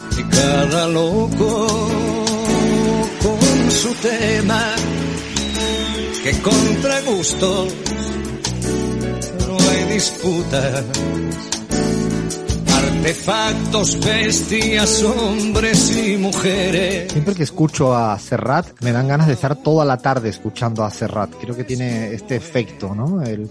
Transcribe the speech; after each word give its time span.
Y 0.00 0.22
cada 0.30 0.86
loco 0.86 1.66
con 3.20 3.70
su 3.70 3.92
tema, 3.94 4.74
que 6.22 6.40
contra 6.40 7.00
gustos 7.00 7.74
no 9.46 9.56
hay 9.58 9.92
disputa. 9.92 10.84
Artefactos, 12.76 13.98
bestias, 14.04 15.02
hombres 15.02 15.96
y 15.96 16.16
mujeres. 16.16 17.10
Siempre 17.10 17.34
que 17.34 17.42
escucho 17.42 17.96
a 17.96 18.16
Serrat, 18.20 18.80
me 18.82 18.92
dan 18.92 19.08
ganas 19.08 19.26
de 19.26 19.32
estar 19.32 19.56
toda 19.56 19.84
la 19.84 19.96
tarde 19.96 20.28
escuchando 20.28 20.84
a 20.84 20.90
Serrat. 20.90 21.34
Creo 21.40 21.56
que 21.56 21.64
tiene 21.64 22.12
este 22.12 22.36
efecto, 22.36 22.94
¿no? 22.94 23.22
El, 23.24 23.50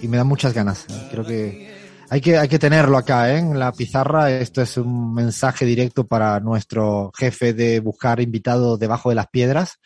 y 0.00 0.06
me 0.06 0.16
dan 0.16 0.28
muchas 0.28 0.54
ganas. 0.54 0.86
Creo 1.10 1.24
que 1.24 1.79
hay 2.10 2.20
que, 2.20 2.36
hay 2.36 2.48
que 2.48 2.58
tenerlo 2.58 2.98
acá, 2.98 3.32
¿eh? 3.32 3.38
en 3.38 3.58
la 3.58 3.72
pizarra. 3.72 4.30
Esto 4.32 4.60
es 4.60 4.76
un 4.76 5.14
mensaje 5.14 5.64
directo 5.64 6.06
para 6.06 6.40
nuestro 6.40 7.12
jefe 7.16 7.54
de 7.54 7.78
buscar 7.78 8.20
invitados 8.20 8.78
debajo 8.80 9.10
de 9.10 9.14
las 9.14 9.28
piedras. 9.28 9.78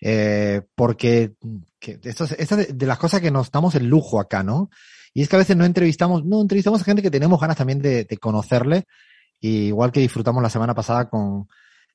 Eh, 0.00 0.62
porque 0.74 1.32
que 1.78 1.98
esto 2.02 2.24
es, 2.24 2.32
esta 2.32 2.56
de, 2.56 2.66
de 2.66 2.86
las 2.86 2.98
cosas 2.98 3.20
que 3.20 3.30
nos 3.30 3.50
damos 3.50 3.74
el 3.74 3.86
lujo 3.86 4.20
acá, 4.20 4.42
¿no? 4.42 4.68
Y 5.14 5.22
es 5.22 5.28
que 5.28 5.36
a 5.36 5.38
veces 5.38 5.56
no 5.56 5.64
entrevistamos, 5.64 6.24
no 6.24 6.42
entrevistamos 6.42 6.80
a 6.80 6.84
gente 6.84 7.02
que 7.02 7.10
tenemos 7.10 7.40
ganas 7.40 7.56
también 7.56 7.80
de, 7.80 8.04
de 8.04 8.16
conocerle, 8.18 8.84
y 9.40 9.66
igual 9.66 9.92
que 9.92 10.00
disfrutamos 10.00 10.42
la 10.42 10.50
semana 10.50 10.74
pasada 10.74 11.08
con 11.08 11.48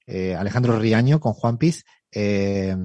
eh, 0.06 0.36
Alejandro 0.36 0.80
Riaño, 0.80 1.20
con 1.20 1.34
Juan 1.34 1.58
Piz, 1.58 1.84
eh, 2.12 2.76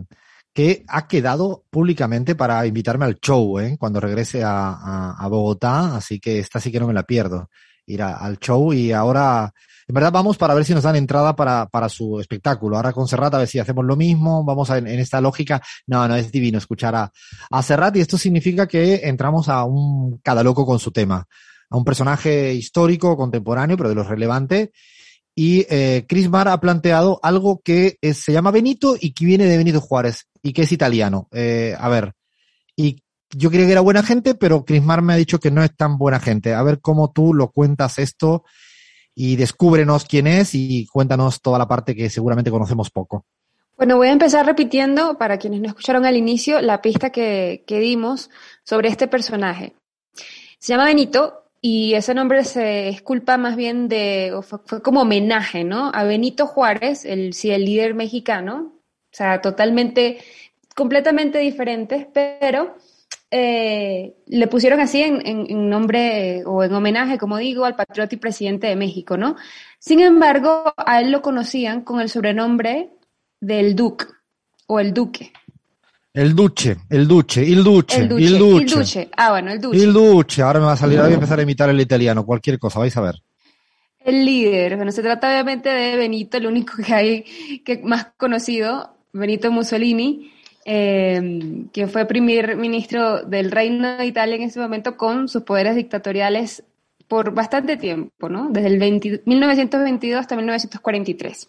que 0.54 0.84
ha 0.88 1.08
quedado 1.08 1.64
públicamente 1.70 2.34
para 2.34 2.66
invitarme 2.66 3.06
al 3.06 3.18
show, 3.18 3.58
¿eh? 3.58 3.76
cuando 3.78 4.00
regrese 4.00 4.44
a, 4.44 4.70
a, 4.70 5.16
a, 5.18 5.28
Bogotá, 5.28 5.96
así 5.96 6.20
que 6.20 6.38
esta 6.38 6.60
sí 6.60 6.70
que 6.70 6.80
no 6.80 6.86
me 6.86 6.92
la 6.92 7.04
pierdo, 7.04 7.48
ir 7.86 8.02
al 8.02 8.38
show 8.38 8.72
y 8.72 8.92
ahora, 8.92 9.52
en 9.88 9.94
verdad 9.94 10.12
vamos 10.12 10.36
para 10.36 10.54
ver 10.54 10.64
si 10.64 10.74
nos 10.74 10.84
dan 10.84 10.96
entrada 10.96 11.34
para, 11.34 11.66
para 11.66 11.88
su 11.88 12.20
espectáculo. 12.20 12.76
Ahora 12.76 12.92
con 12.92 13.08
Serrat 13.08 13.34
a 13.34 13.38
ver 13.38 13.48
si 13.48 13.58
hacemos 13.58 13.84
lo 13.84 13.96
mismo, 13.96 14.44
vamos 14.44 14.70
a, 14.70 14.78
en, 14.78 14.86
esta 14.86 15.20
lógica, 15.20 15.62
no, 15.86 16.06
no, 16.06 16.16
es 16.16 16.30
divino 16.30 16.58
escuchar 16.58 16.94
a, 16.94 17.10
a 17.50 17.62
Serrat 17.62 17.96
y 17.96 18.00
esto 18.00 18.18
significa 18.18 18.66
que 18.66 19.00
entramos 19.04 19.48
a 19.48 19.64
un 19.64 20.18
cada 20.18 20.42
loco 20.42 20.66
con 20.66 20.78
su 20.78 20.92
tema, 20.92 21.26
a 21.70 21.76
un 21.76 21.84
personaje 21.84 22.52
histórico, 22.52 23.16
contemporáneo, 23.16 23.76
pero 23.78 23.88
de 23.88 23.94
lo 23.94 24.04
relevante 24.04 24.72
y 25.34 25.66
eh, 25.70 26.04
Chris 26.08 26.28
Mar 26.28 26.48
ha 26.48 26.60
planteado 26.60 27.18
algo 27.22 27.60
que 27.64 27.98
se 28.00 28.32
llama 28.32 28.50
Benito 28.50 28.96
y 29.00 29.12
que 29.12 29.24
viene 29.24 29.46
de 29.46 29.56
Benito 29.56 29.80
Juárez 29.80 30.26
y 30.42 30.52
que 30.52 30.62
es 30.62 30.72
italiano. 30.72 31.28
Eh, 31.32 31.74
a 31.78 31.88
ver, 31.88 32.12
y 32.76 33.02
yo 33.30 33.50
creía 33.50 33.66
que 33.66 33.72
era 33.72 33.80
buena 33.80 34.02
gente, 34.02 34.34
pero 34.34 34.64
Chris 34.64 34.82
Mar 34.82 35.00
me 35.00 35.14
ha 35.14 35.16
dicho 35.16 35.38
que 35.38 35.50
no 35.50 35.62
es 35.62 35.74
tan 35.74 35.96
buena 35.96 36.20
gente. 36.20 36.54
A 36.54 36.62
ver 36.62 36.80
cómo 36.80 37.12
tú 37.12 37.32
lo 37.32 37.50
cuentas 37.50 37.98
esto 37.98 38.44
y 39.14 39.36
descúbrenos 39.36 40.04
quién 40.04 40.26
es 40.26 40.54
y 40.54 40.86
cuéntanos 40.86 41.40
toda 41.40 41.58
la 41.58 41.68
parte 41.68 41.94
que 41.94 42.10
seguramente 42.10 42.50
conocemos 42.50 42.90
poco. 42.90 43.24
Bueno, 43.76 43.96
voy 43.96 44.08
a 44.08 44.12
empezar 44.12 44.44
repitiendo, 44.44 45.16
para 45.16 45.38
quienes 45.38 45.60
no 45.60 45.68
escucharon 45.68 46.04
al 46.04 46.16
inicio, 46.16 46.60
la 46.60 46.82
pista 46.82 47.10
que, 47.10 47.64
que 47.66 47.80
dimos 47.80 48.30
sobre 48.64 48.88
este 48.88 49.08
personaje. 49.08 49.74
Se 50.58 50.72
llama 50.72 50.84
Benito, 50.84 51.41
y 51.64 51.94
ese 51.94 52.12
nombre 52.12 52.42
se 52.42 52.88
esculpa 52.88 53.38
más 53.38 53.54
bien 53.54 53.88
de, 53.88 54.36
fue, 54.42 54.58
fue, 54.66 54.82
como 54.82 55.02
homenaje, 55.02 55.62
¿no? 55.62 55.92
A 55.94 56.02
Benito 56.02 56.48
Juárez, 56.48 57.04
el, 57.04 57.34
sí, 57.34 57.52
el 57.52 57.64
líder 57.64 57.94
mexicano, 57.94 58.72
o 58.74 59.14
sea, 59.14 59.40
totalmente, 59.40 60.18
completamente 60.74 61.38
diferentes, 61.38 62.04
pero 62.12 62.74
eh, 63.30 64.16
le 64.26 64.46
pusieron 64.48 64.80
así 64.80 65.02
en, 65.02 65.24
en, 65.24 65.46
en, 65.48 65.70
nombre 65.70 66.42
o 66.46 66.64
en 66.64 66.74
homenaje, 66.74 67.16
como 67.16 67.38
digo, 67.38 67.64
al 67.64 67.76
patriota 67.76 68.16
y 68.16 68.18
presidente 68.18 68.66
de 68.66 68.74
México, 68.74 69.16
¿no? 69.16 69.36
Sin 69.78 70.00
embargo, 70.00 70.74
a 70.76 71.00
él 71.00 71.12
lo 71.12 71.22
conocían 71.22 71.82
con 71.82 72.00
el 72.00 72.08
sobrenombre 72.08 72.90
del 73.40 73.76
Duque 73.76 74.06
o 74.66 74.80
el 74.80 74.92
Duque. 74.92 75.32
El 76.14 76.34
Duce, 76.36 76.76
el 76.90 77.08
Duce, 77.08 77.42
il 77.42 77.64
Duce, 77.64 77.96
el 77.96 78.08
Duce, 78.08 78.22
il 78.22 78.38
Duce. 78.38 78.62
Il 78.64 78.70
Duce. 78.70 79.10
Ah, 79.16 79.30
bueno, 79.30 79.50
el 79.50 79.58
Duce. 79.58 79.78
Il 79.78 79.94
Duce. 79.94 80.42
Ahora 80.42 80.60
me 80.60 80.66
va 80.66 80.72
a 80.72 80.76
salir, 80.76 81.00
voy 81.00 81.10
a 81.10 81.14
empezar 81.14 81.38
a 81.38 81.42
imitar 81.42 81.70
el 81.70 81.80
italiano, 81.80 82.26
cualquier 82.26 82.58
cosa, 82.58 82.80
vais 82.80 82.94
a 82.98 83.00
ver. 83.00 83.14
El 84.04 84.26
líder, 84.26 84.76
bueno, 84.76 84.92
se 84.92 85.00
trata 85.00 85.30
obviamente 85.30 85.70
de 85.70 85.96
Benito, 85.96 86.36
el 86.36 86.46
único 86.46 86.74
que 86.84 86.92
hay 86.92 87.24
que 87.64 87.78
más 87.78 88.08
conocido, 88.18 88.94
Benito 89.12 89.50
Mussolini, 89.50 90.30
eh, 90.66 91.64
quien 91.72 91.88
fue 91.88 92.04
primer 92.04 92.56
ministro 92.56 93.22
del 93.22 93.50
Reino 93.50 93.96
de 93.96 94.04
Italia 94.04 94.36
en 94.36 94.42
ese 94.42 94.60
momento 94.60 94.98
con 94.98 95.28
sus 95.28 95.44
poderes 95.44 95.76
dictatoriales 95.76 96.62
por 97.08 97.32
bastante 97.32 97.78
tiempo, 97.78 98.28
¿no? 98.28 98.48
Desde 98.50 98.68
el 98.68 98.78
20, 98.78 99.22
1922 99.24 100.20
hasta 100.20 100.36
1943. 100.36 101.48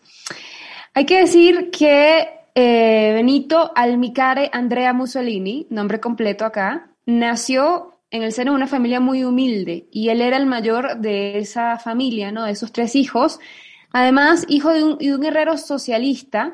Hay 0.93 1.05
que 1.05 1.19
decir 1.19 1.69
que 1.71 2.42
eh, 2.55 3.11
Benito 3.13 3.71
Almicare 3.75 4.49
Andrea 4.53 4.93
Mussolini, 4.93 5.67
nombre 5.69 5.99
completo 5.99 6.45
acá, 6.45 6.91
nació 7.05 7.99
en 8.11 8.23
el 8.23 8.31
seno 8.31 8.51
de 8.51 8.57
una 8.57 8.67
familia 8.67 8.99
muy 8.99 9.23
humilde 9.23 9.87
y 9.91 10.09
él 10.09 10.21
era 10.21 10.37
el 10.37 10.45
mayor 10.45 10.99
de 10.99 11.39
esa 11.39 11.79
familia, 11.79 12.31
¿no? 12.31 12.45
De 12.45 12.51
esos 12.51 12.71
tres 12.71 12.95
hijos. 12.95 13.39
Además, 13.91 14.45
hijo 14.47 14.71
de 14.71 14.83
un, 14.83 14.97
de 14.97 15.15
un 15.15 15.21
guerrero 15.21 15.57
socialista 15.57 16.51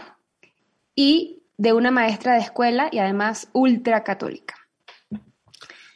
y 0.95 1.43
de 1.57 1.73
una 1.73 1.91
maestra 1.91 2.33
de 2.33 2.39
escuela 2.39 2.89
y 2.91 2.99
además 2.99 3.49
ultracatólica. 3.51 4.55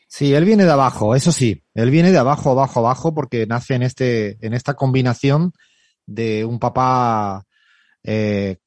Sí, 0.07 0.33
él 0.33 0.45
viene 0.45 0.65
de 0.65 0.71
abajo, 0.71 1.15
eso 1.15 1.31
sí, 1.31 1.63
él 1.73 1.89
viene 1.89 2.11
de 2.11 2.19
abajo, 2.19 2.51
abajo, 2.51 2.81
abajo, 2.81 3.15
porque 3.15 3.47
nace 3.47 3.75
en 3.75 3.83
este, 3.83 4.37
en 4.45 4.53
esta 4.53 4.75
combinación 4.75 5.53
de 6.05 6.45
un 6.45 6.59
papá 6.59 7.45
eh, 8.03 8.57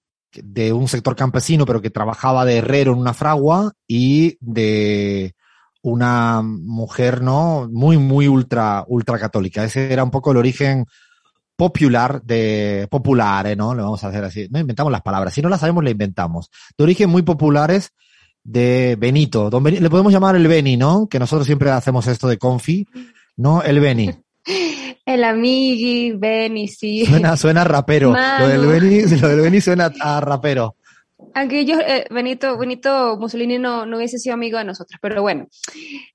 de 0.43 0.73
un 0.73 0.89
sector 0.89 1.17
campesino, 1.17 1.67
pero 1.67 1.81
que 1.81 1.91
trabajaba 1.91 2.45
de 2.45 2.59
herrero 2.59 2.93
en 2.93 2.99
una 2.99 3.15
fragua 3.15 3.73
y 3.87 4.37
de 4.41 5.35
una 5.83 6.43
mujer, 6.43 7.23
¿no? 7.23 7.69
Muy, 7.71 7.97
muy 7.97 8.27
ultra, 8.29 8.85
ultra 8.89 9.19
católica. 9.19 9.65
Ese 9.65 9.93
era 9.93 10.03
un 10.03 10.11
poco 10.11 10.33
el 10.33 10.37
origen 10.37 10.87
popular 11.57 12.23
de, 12.23 12.87
populares, 12.91 13.57
¿no? 13.57 13.75
Le 13.75 13.83
vamos 13.83 14.03
a 14.05 14.09
hacer 14.09 14.25
así. 14.25 14.49
No 14.51 14.59
inventamos 14.59 14.93
las 14.93 15.03
palabras. 15.03 15.33
Si 15.33 15.43
no 15.43 15.49
las 15.49 15.61
sabemos, 15.61 15.85
le 15.85 15.93
inventamos. 15.93 16.51
De 16.77 16.85
origen 16.85 17.09
muy 17.09 17.23
populares 17.23 17.93
de 18.43 18.97
Benito. 18.99 19.51
Don 19.51 19.63
Benito, 19.63 19.83
le 19.83 19.91
podemos 19.91 20.13
llamar 20.13 20.37
el 20.37 20.47
Beni, 20.47 20.77
¿no? 20.77 21.09
Que 21.09 21.19
nosotros 21.19 21.47
siempre 21.47 21.71
hacemos 21.71 22.07
esto 22.07 22.29
de 22.29 22.39
confi, 22.39 22.87
¿no? 23.37 23.63
El 23.63 23.81
Beni. 23.81 24.11
El 25.07 25.23
amigui, 25.23 26.13
Beni, 26.13 26.67
sí. 26.67 27.07
Suena, 27.07 27.37
suena 27.37 27.63
rapero. 27.63 28.13
Lo 28.13 28.49
del, 28.49 28.67
Beni, 28.67 29.03
lo 29.21 29.29
del 29.29 29.41
Beni 29.41 29.61
suena 29.61 29.93
a 30.01 30.21
rapero. 30.21 30.75
Aunque 31.33 31.65
yo, 31.65 31.79
eh, 31.79 32.07
Benito, 32.11 32.59
Benito 32.59 33.17
Mussolini 33.17 33.57
no, 33.57 33.87
no 33.87 33.99
hubiese 33.99 34.19
sido 34.19 34.35
amigo 34.35 34.59
de 34.59 34.65
nosotros, 34.65 34.99
pero 35.01 35.23
bueno. 35.23 35.47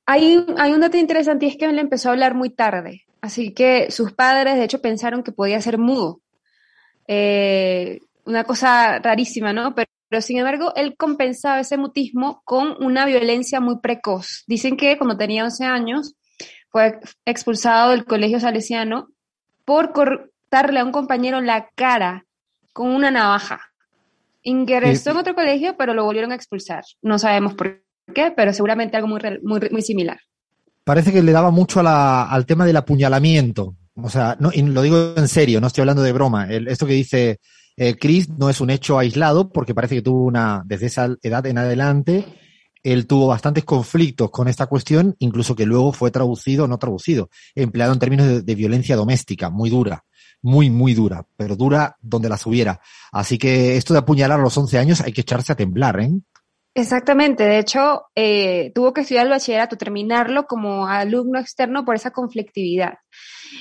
Hay, 0.05 0.45
hay 0.57 0.73
un 0.73 0.81
dato 0.81 0.97
interesante 0.97 1.45
y 1.45 1.49
es 1.49 1.57
que 1.57 1.65
él 1.65 1.79
empezó 1.79 2.09
a 2.09 2.11
hablar 2.11 2.35
muy 2.35 2.49
tarde. 2.49 3.03
Así 3.21 3.53
que 3.53 3.89
sus 3.91 4.11
padres, 4.11 4.55
de 4.55 4.65
hecho, 4.65 4.81
pensaron 4.81 5.23
que 5.23 5.31
podía 5.31 5.61
ser 5.61 5.77
mudo. 5.77 6.19
Eh, 7.07 7.99
una 8.25 8.43
cosa 8.43 8.99
rarísima, 8.99 9.53
¿no? 9.53 9.73
Pero, 9.73 9.89
pero, 10.09 10.21
sin 10.21 10.39
embargo, 10.39 10.73
él 10.75 10.97
compensaba 10.97 11.61
ese 11.61 11.77
mutismo 11.77 12.41
con 12.43 12.75
una 12.83 13.05
violencia 13.05 13.61
muy 13.61 13.79
precoz. 13.79 14.43
Dicen 14.47 14.75
que 14.75 14.97
cuando 14.97 15.15
tenía 15.15 15.45
11 15.45 15.63
años 15.63 16.15
fue 16.71 16.99
expulsado 17.25 17.91
del 17.91 18.05
colegio 18.05 18.39
salesiano 18.39 19.09
por 19.65 19.91
cortarle 19.93 20.79
a 20.79 20.85
un 20.85 20.91
compañero 20.91 21.41
la 21.41 21.69
cara 21.75 22.25
con 22.73 22.89
una 22.89 23.11
navaja. 23.11 23.61
Ingresó 24.43 25.11
en 25.11 25.17
otro 25.17 25.35
colegio, 25.35 25.75
pero 25.77 25.93
lo 25.93 26.03
volvieron 26.03 26.31
a 26.31 26.35
expulsar. 26.35 26.83
No 27.01 27.19
sabemos 27.19 27.53
por 27.53 27.83
qué, 28.13 28.31
pero 28.35 28.53
seguramente 28.53 28.97
algo 28.97 29.07
muy, 29.07 29.21
muy, 29.43 29.59
muy 29.69 29.81
similar 29.81 30.19
parece 30.83 31.11
que 31.11 31.23
le 31.23 31.31
daba 31.31 31.51
mucho 31.51 31.79
a 31.79 31.83
la, 31.83 32.23
al 32.23 32.45
tema 32.45 32.65
del 32.65 32.77
apuñalamiento. 32.77 33.75
O 33.95 34.09
sea, 34.09 34.37
no, 34.39 34.51
y 34.53 34.61
lo 34.61 34.81
digo 34.81 35.13
en 35.15 35.27
serio, 35.27 35.61
no 35.61 35.67
estoy 35.67 35.81
hablando 35.81 36.03
de 36.03 36.13
broma. 36.13 36.47
El, 36.49 36.67
esto 36.67 36.85
que 36.85 36.93
dice 36.93 37.39
eh, 37.77 37.95
Chris 37.95 38.29
no 38.29 38.49
es 38.49 38.61
un 38.61 38.69
hecho 38.69 38.97
aislado, 38.97 39.49
porque 39.49 39.75
parece 39.75 39.95
que 39.95 40.01
tuvo 40.01 40.25
una, 40.25 40.63
desde 40.65 40.87
esa 40.87 41.15
edad 41.21 41.45
en 41.45 41.57
adelante, 41.57 42.25
él 42.83 43.07
tuvo 43.07 43.27
bastantes 43.27 43.63
conflictos 43.63 44.31
con 44.31 44.47
esta 44.47 44.67
cuestión, 44.67 45.15
incluso 45.19 45.55
que 45.55 45.65
luego 45.65 45.93
fue 45.93 46.11
traducido, 46.11 46.67
no 46.67 46.77
traducido, 46.77 47.29
empleado 47.55 47.93
en 47.93 47.99
términos 47.99 48.45
de, 48.45 48.55
violencia 48.55 48.95
doméstica, 48.95 49.49
muy 49.49 49.69
dura. 49.69 50.03
muy, 50.43 50.71
muy 50.71 50.95
dura, 50.95 51.23
pero 51.37 51.55
dura 51.55 51.97
donde 52.01 52.27
las 52.27 52.45
hubiera. 52.47 52.81
Así 53.11 53.37
que 53.37 53.77
esto 53.77 53.93
de 53.93 53.99
apuñalar 53.99 54.39
a 54.39 54.43
los 54.43 54.57
11 54.57 54.79
años 54.79 55.01
hay 55.01 55.13
que 55.13 55.21
echarse 55.21 55.51
a 55.51 55.55
temblar, 55.55 55.99
¿eh? 55.99 56.11
Exactamente, 56.73 57.43
de 57.43 57.59
hecho, 57.59 58.05
eh, 58.15 58.71
tuvo 58.73 58.93
que 58.93 59.01
estudiar 59.01 59.25
el 59.25 59.31
bachillerato, 59.31 59.77
terminarlo 59.77 60.45
como 60.45 60.87
alumno 60.87 61.37
externo 61.37 61.83
por 61.83 61.95
esa 61.95 62.11
conflictividad. 62.11 62.93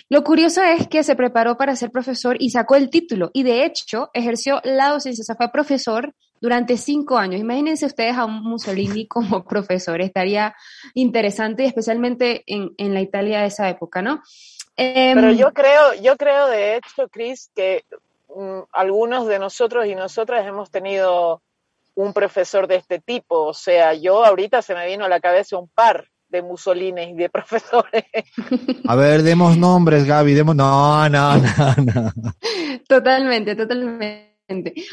Lo 0.09 0.23
curioso 0.23 0.63
es 0.63 0.87
que 0.87 1.03
se 1.03 1.17
preparó 1.17 1.57
para 1.57 1.75
ser 1.75 1.91
profesor 1.91 2.37
y 2.39 2.51
sacó 2.51 2.77
el 2.77 2.89
título 2.89 3.31
y 3.35 3.43
de 3.43 3.65
hecho 3.65 4.11
ejerció 4.15 4.61
la 4.63 4.91
docencia, 4.91 5.23
o 5.23 5.25
sea, 5.25 5.35
fue 5.35 5.51
profesor 5.51 6.15
durante 6.41 6.77
cinco 6.77 7.19
años. 7.19 7.41
Imagínense 7.41 7.87
ustedes 7.87 8.17
a 8.17 8.25
un 8.25 8.43
Mussolini 8.43 9.07
como 9.09 9.45
profesor, 9.45 10.01
estaría 10.01 10.55
interesante, 10.95 11.65
especialmente 11.65 12.43
en, 12.47 12.73
en 12.79 12.95
la 12.95 13.01
Italia 13.01 13.41
de 13.41 13.47
esa 13.47 13.69
época, 13.69 14.03
¿no? 14.03 14.23
Pero 14.77 15.29
em, 15.31 15.37
yo 15.37 15.53
creo, 15.53 15.95
yo 16.03 16.17
creo 16.17 16.49
de 16.49 16.77
hecho, 16.77 17.09
Cris, 17.09 17.51
que 17.55 17.85
mm, 18.35 18.61
algunos 18.73 19.27
de 19.27 19.39
nosotros 19.39 19.87
y 19.87 19.95
nosotras 19.95 20.47
hemos 20.47 20.71
tenido 20.71 21.43
un 21.95 22.13
profesor 22.13 22.67
de 22.67 22.77
este 22.77 22.99
tipo. 22.99 23.47
O 23.47 23.55
sea, 23.55 23.95
yo 23.95 24.25
ahorita 24.25 24.63
se 24.63 24.75
me 24.75 24.87
vino 24.87 25.05
a 25.05 25.09
la 25.09 25.21
cabeza 25.21 25.59
un 25.59 25.69
par 25.69 26.07
de 26.29 26.43
Mussolini 26.43 27.03
y 27.03 27.15
de 27.15 27.29
profesores. 27.31 28.05
A 28.87 28.97
ver, 28.97 29.23
demos 29.23 29.57
nombres, 29.59 30.07
Gaby, 30.07 30.35
demos... 30.35 30.57
No, 30.57 31.09
no, 31.09 31.37
no, 31.37 31.75
no. 31.77 32.13
Totalmente, 32.89 33.55
totalmente. 33.55 34.30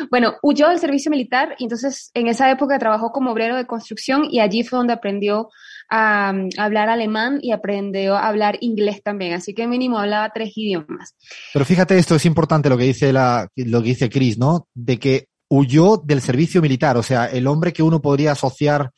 Bueno, 0.10 0.36
huyó 0.42 0.70
del 0.70 0.80
servicio 0.80 1.12
militar 1.12 1.56
y 1.58 1.64
entonces 1.64 2.12
en 2.14 2.28
esa 2.28 2.50
época 2.52 2.80
trabajó 2.80 3.12
como 3.12 3.32
obrero 3.32 3.56
de 3.56 3.66
construcción 3.66 4.28
y 4.30 4.40
allí 4.40 4.64
fue 4.64 4.78
donde 4.78 4.94
aprendió 4.94 5.50
a, 5.90 6.34
hablar 6.58 6.90
alemán 6.90 7.40
y 7.42 7.52
aprendió 7.52 8.16
a 8.16 8.28
hablar 8.28 8.58
inglés 8.62 9.02
también, 9.04 9.34
así 9.34 9.54
que 9.54 9.68
mínimo 9.68 10.00
hablaba 10.00 10.32
tres 10.34 10.52
idiomas. 10.56 11.16
Pero 11.54 11.66
fíjate, 11.66 11.98
esto 11.98 12.16
es 12.16 12.26
importante 12.26 12.70
lo 12.70 12.78
que 12.78 12.86
dice 12.86 13.14
la, 13.14 13.48
lo 13.56 13.82
que 13.82 13.90
dice 13.90 14.10
Chris, 14.10 14.38
¿no? 14.38 14.68
De 14.74 15.00
que 15.00 15.28
huyó 15.50 15.98
del 15.98 16.22
servicio 16.22 16.62
militar, 16.62 16.98
o 16.98 17.04
sea, 17.04 17.26
el 17.26 17.48
hombre 17.48 17.74
que 17.74 17.84
uno 17.84 18.02
podría 18.02 18.34
asociar 18.34 18.92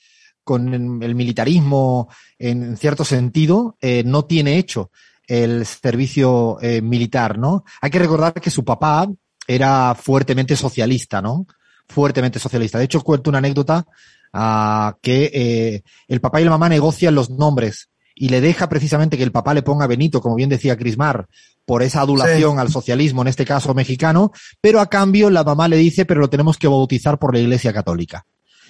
con 0.44 1.04
el 1.04 1.14
militarismo 1.14 2.10
en 2.40 2.76
cierto 2.76 3.06
sentido, 3.06 3.78
eh, 3.82 4.04
no 4.04 4.26
tiene 4.26 4.58
hecho 4.58 4.90
el 5.28 5.64
servicio 5.68 6.58
eh, 6.60 6.82
militar, 6.82 7.38
¿no? 7.38 7.64
Hay 7.82 7.92
que 7.92 8.00
recordar 8.00 8.34
que 8.34 8.50
su 8.50 8.66
papá 8.66 9.08
era 9.50 9.96
fuertemente 9.96 10.56
socialista, 10.56 11.24
¿no? 11.24 11.48
Fuertemente 11.88 12.38
socialista. 12.38 12.78
De 12.78 12.86
hecho, 12.86 13.02
cuento 13.02 13.32
una 13.32 13.40
anécdota 13.40 13.84
uh, 14.32 14.96
que 15.02 15.32
eh, 15.34 15.82
el 16.08 16.22
papá 16.22 16.40
y 16.40 16.44
la 16.44 16.52
mamá 16.52 16.70
negocian 16.70 17.16
los 17.16 17.32
nombres 17.32 17.90
y 18.14 18.30
le 18.30 18.42
deja 18.42 18.70
precisamente 18.70 19.18
que 19.18 19.24
el 19.24 19.32
papá 19.32 19.56
le 19.56 19.64
ponga 19.64 19.88
Benito, 19.88 20.22
como 20.22 20.36
bien 20.36 20.50
decía 20.50 20.78
Crismar, 20.78 21.28
por 21.66 21.82
esa 21.82 22.02
adulación 22.02 22.60
al 22.60 22.70
socialismo, 22.70 23.24
en 23.24 23.30
este 23.30 23.46
caso 23.46 23.74
mexicano, 23.74 24.32
pero 24.62 24.82
a 24.82 24.88
cambio 24.88 25.32
la 25.32 25.44
mamá 25.44 25.68
le 25.68 25.78
dice, 25.78 26.06
pero 26.06 26.20
lo 26.20 26.30
tenemos 26.30 26.58
que 26.58 26.68
bautizar 26.68 27.18
por 27.18 27.34
la 27.34 27.40
Iglesia 27.40 27.74
Católica. 27.74 28.28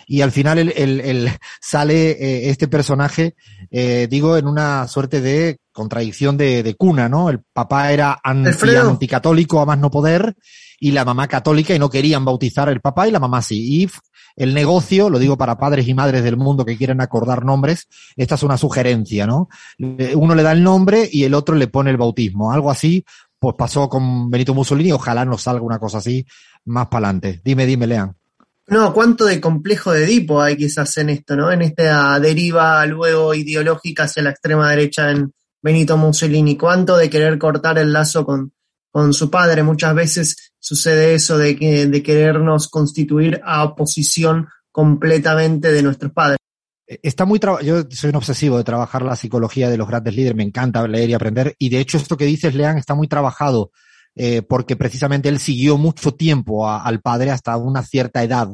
Y 0.08 0.22
al 0.22 0.32
final 0.32 0.60
el, 0.60 0.72
el, 1.02 1.30
sale 1.62 2.12
eh, 2.12 2.50
este 2.50 2.70
personaje, 2.70 3.36
eh, 3.70 4.08
digo, 4.10 4.38
en 4.38 4.48
una 4.48 4.88
suerte 4.88 5.20
de 5.20 5.60
contradicción 5.80 6.36
de, 6.36 6.62
de 6.62 6.76
cuna, 6.76 7.08
¿no? 7.08 7.30
El 7.30 7.40
papá 7.54 7.94
era 7.94 8.20
anti, 8.22 8.76
anticatólico 8.76 9.62
a 9.62 9.66
más 9.66 9.80
no 9.80 9.90
poder 9.90 10.36
y 10.78 10.92
la 10.92 11.06
mamá 11.06 11.30
católica 11.30 11.74
y 11.74 11.80
no 11.80 11.90
querían 11.90 12.26
bautizar 12.26 12.68
el 12.68 12.82
papá 12.82 13.08
y 13.08 13.12
la 13.12 13.20
mamá 13.20 13.42
sí. 13.42 13.84
Y 13.84 13.90
el 14.36 14.54
negocio, 14.54 15.10
lo 15.10 15.20
digo 15.20 15.38
para 15.38 15.58
padres 15.58 15.88
y 15.88 15.94
madres 15.94 16.22
del 16.22 16.36
mundo 16.36 16.66
que 16.66 16.76
quieren 16.76 17.00
acordar 17.00 17.46
nombres, 17.46 17.88
esta 18.18 18.36
es 18.36 18.44
una 18.44 18.58
sugerencia, 18.58 19.26
¿no? 19.26 19.48
Uno 20.16 20.36
le 20.36 20.44
da 20.44 20.52
el 20.52 20.64
nombre 20.64 21.08
y 21.10 21.24
el 21.24 21.34
otro 21.34 21.56
le 21.56 21.68
pone 21.68 21.92
el 21.92 21.98
bautismo. 21.98 22.52
Algo 22.52 22.70
así, 22.70 23.06
pues 23.40 23.56
pasó 23.58 23.88
con 23.88 24.30
Benito 24.30 24.54
Mussolini, 24.54 24.92
ojalá 24.92 25.24
nos 25.24 25.44
salga 25.44 25.62
una 25.62 25.80
cosa 25.80 26.00
así 26.00 26.26
más 26.66 26.88
para 26.88 27.08
adelante. 27.08 27.42
Dime, 27.42 27.66
dime, 27.66 27.88
Lean. 27.88 28.16
No, 28.68 28.94
cuánto 28.94 29.26
de 29.26 29.42
complejo 29.42 29.92
de 29.92 30.04
Edipo 30.04 30.42
hay 30.42 30.56
quizás 30.56 30.96
en 30.98 31.10
esto, 31.10 31.36
¿no? 31.36 31.52
En 31.52 31.64
esta 31.64 32.20
deriva 32.20 32.86
luego 32.86 33.34
ideológica 33.34 34.04
hacia 34.04 34.22
la 34.22 34.30
extrema 34.30 34.70
derecha 34.70 35.10
en 35.10 35.34
Benito 35.62 35.98
Mussolini. 35.98 36.58
Cuánto 36.58 36.98
de 36.98 37.10
querer 37.10 37.38
cortar 37.38 37.78
el 37.78 37.94
lazo 37.94 38.26
con, 38.26 38.54
con 38.92 39.14
su 39.14 39.30
padre. 39.30 39.64
Muchas 39.64 39.94
veces 39.96 40.54
sucede 40.60 41.14
eso 41.14 41.38
de, 41.38 41.56
de 41.88 42.04
querernos 42.04 42.68
constituir 42.68 43.42
a 43.44 43.64
oposición 43.64 44.48
completamente 44.72 45.72
de 45.72 45.84
nuestros 45.84 46.12
padres. 46.12 46.38
Eh, 46.88 47.00
está 47.04 47.26
muy 47.26 47.40
yo 47.64 47.84
soy 47.90 48.10
un 48.10 48.16
obsesivo 48.16 48.58
de 48.58 48.64
trabajar 48.64 49.04
la 49.04 49.16
psicología 49.16 49.70
de 49.70 49.78
los 49.78 49.88
grandes 49.88 50.16
líderes, 50.16 50.36
me 50.36 50.44
encanta 50.44 50.88
leer 50.88 51.10
y 51.10 51.14
aprender, 51.14 51.56
y 51.60 51.70
de 51.70 51.80
hecho 51.80 51.98
esto 51.98 52.18
que 52.18 52.26
dices, 52.26 52.56
Lean, 52.56 52.78
está 52.78 52.96
muy 52.96 53.08
trabajado, 53.08 53.72
eh, 54.16 54.42
porque 54.42 54.76
precisamente 54.76 55.30
él 55.30 55.40
siguió 55.40 55.78
mucho 55.78 56.14
tiempo 56.14 56.70
al 56.70 57.00
padre 57.02 57.32
hasta 57.32 57.58
una 57.58 57.84
cierta 57.84 58.24
edad, 58.24 58.50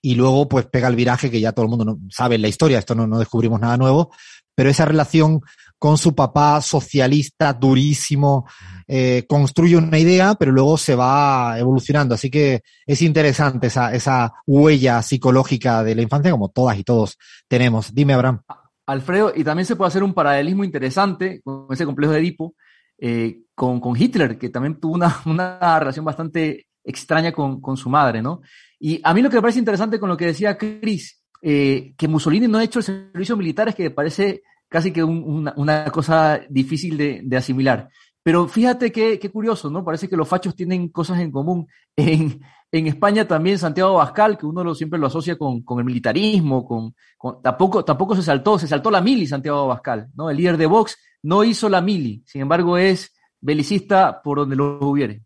y 0.00 0.14
luego 0.14 0.48
pues 0.48 0.66
pega 0.66 0.88
el 0.88 0.96
viraje 0.96 1.30
que 1.30 1.40
ya 1.40 1.52
todo 1.52 1.64
el 1.64 1.70
mundo 1.70 1.98
sabe 2.10 2.36
en 2.36 2.42
la 2.42 2.48
historia, 2.48 2.78
esto 2.78 2.94
no, 2.94 3.06
no 3.06 3.18
descubrimos 3.18 3.60
nada 3.60 3.76
nuevo, 3.76 4.12
pero 4.54 4.70
esa 4.70 4.84
relación 4.84 5.40
con 5.80 5.96
su 5.96 6.14
papá 6.14 6.60
socialista 6.60 7.54
durísimo, 7.54 8.46
eh, 8.86 9.24
construye 9.26 9.76
una 9.76 9.98
idea, 9.98 10.34
pero 10.34 10.52
luego 10.52 10.76
se 10.76 10.94
va 10.94 11.58
evolucionando. 11.58 12.14
Así 12.14 12.30
que 12.30 12.62
es 12.86 13.00
interesante 13.00 13.68
esa, 13.68 13.92
esa 13.94 14.34
huella 14.46 15.00
psicológica 15.00 15.82
de 15.82 15.94
la 15.94 16.02
infancia, 16.02 16.30
como 16.32 16.50
todas 16.50 16.78
y 16.78 16.84
todos 16.84 17.16
tenemos. 17.48 17.94
Dime, 17.94 18.12
Abraham. 18.12 18.42
Alfredo, 18.84 19.32
y 19.34 19.42
también 19.42 19.64
se 19.64 19.74
puede 19.74 19.88
hacer 19.88 20.02
un 20.02 20.12
paralelismo 20.12 20.64
interesante 20.64 21.40
con 21.42 21.66
ese 21.70 21.86
complejo 21.86 22.12
de 22.12 22.18
Edipo, 22.18 22.54
eh, 22.98 23.38
con, 23.54 23.80
con, 23.80 23.96
Hitler, 23.96 24.36
que 24.36 24.50
también 24.50 24.78
tuvo 24.78 24.92
una, 24.92 25.22
una 25.24 25.78
relación 25.78 26.04
bastante 26.04 26.66
extraña 26.84 27.32
con, 27.32 27.58
con, 27.62 27.78
su 27.78 27.88
madre, 27.88 28.20
¿no? 28.20 28.42
Y 28.78 29.00
a 29.02 29.14
mí 29.14 29.22
lo 29.22 29.30
que 29.30 29.36
me 29.36 29.42
parece 29.42 29.60
interesante 29.60 29.98
con 29.98 30.10
lo 30.10 30.16
que 30.18 30.26
decía 30.26 30.58
Chris, 30.58 31.22
eh, 31.40 31.94
que 31.96 32.06
Mussolini 32.06 32.48
no 32.48 32.58
ha 32.58 32.64
hecho 32.64 32.80
el 32.80 32.84
servicio 32.84 33.34
militar 33.34 33.66
es 33.68 33.74
que 33.74 33.84
me 33.84 33.90
parece 33.90 34.42
casi 34.70 34.92
que 34.92 35.04
una, 35.04 35.52
una, 35.56 35.84
cosa 35.90 36.40
difícil 36.48 36.96
de, 36.96 37.36
asimilar. 37.36 37.90
Pero 38.22 38.48
fíjate 38.48 38.92
qué, 38.92 39.18
qué, 39.18 39.30
curioso, 39.30 39.68
¿no? 39.68 39.84
Parece 39.84 40.08
que 40.08 40.16
los 40.16 40.28
fachos 40.28 40.54
tienen 40.54 40.88
cosas 40.88 41.18
en 41.18 41.30
común. 41.30 41.66
En, 42.72 42.86
España 42.86 43.26
también 43.26 43.58
Santiago 43.58 43.94
Bascal, 43.94 44.38
que 44.38 44.46
uno 44.46 44.76
siempre 44.76 44.96
lo 44.96 45.08
asocia 45.08 45.36
con, 45.36 45.64
el 45.76 45.84
militarismo, 45.84 46.64
con, 46.64 46.94
con, 47.18 47.42
tampoco, 47.42 47.84
tampoco 47.84 48.14
se 48.14 48.22
saltó, 48.22 48.60
se 48.60 48.68
saltó 48.68 48.92
la 48.92 49.00
mili 49.00 49.26
Santiago 49.26 49.66
Bascal, 49.66 50.08
¿no? 50.14 50.30
El 50.30 50.36
líder 50.36 50.56
de 50.56 50.66
Vox 50.66 50.96
no 51.24 51.42
hizo 51.42 51.68
la 51.68 51.80
mili, 51.80 52.22
sin 52.26 52.42
embargo 52.42 52.78
es 52.78 53.12
belicista 53.40 54.22
por 54.22 54.38
donde 54.38 54.54
lo 54.54 54.78
hubiere. 54.86 55.22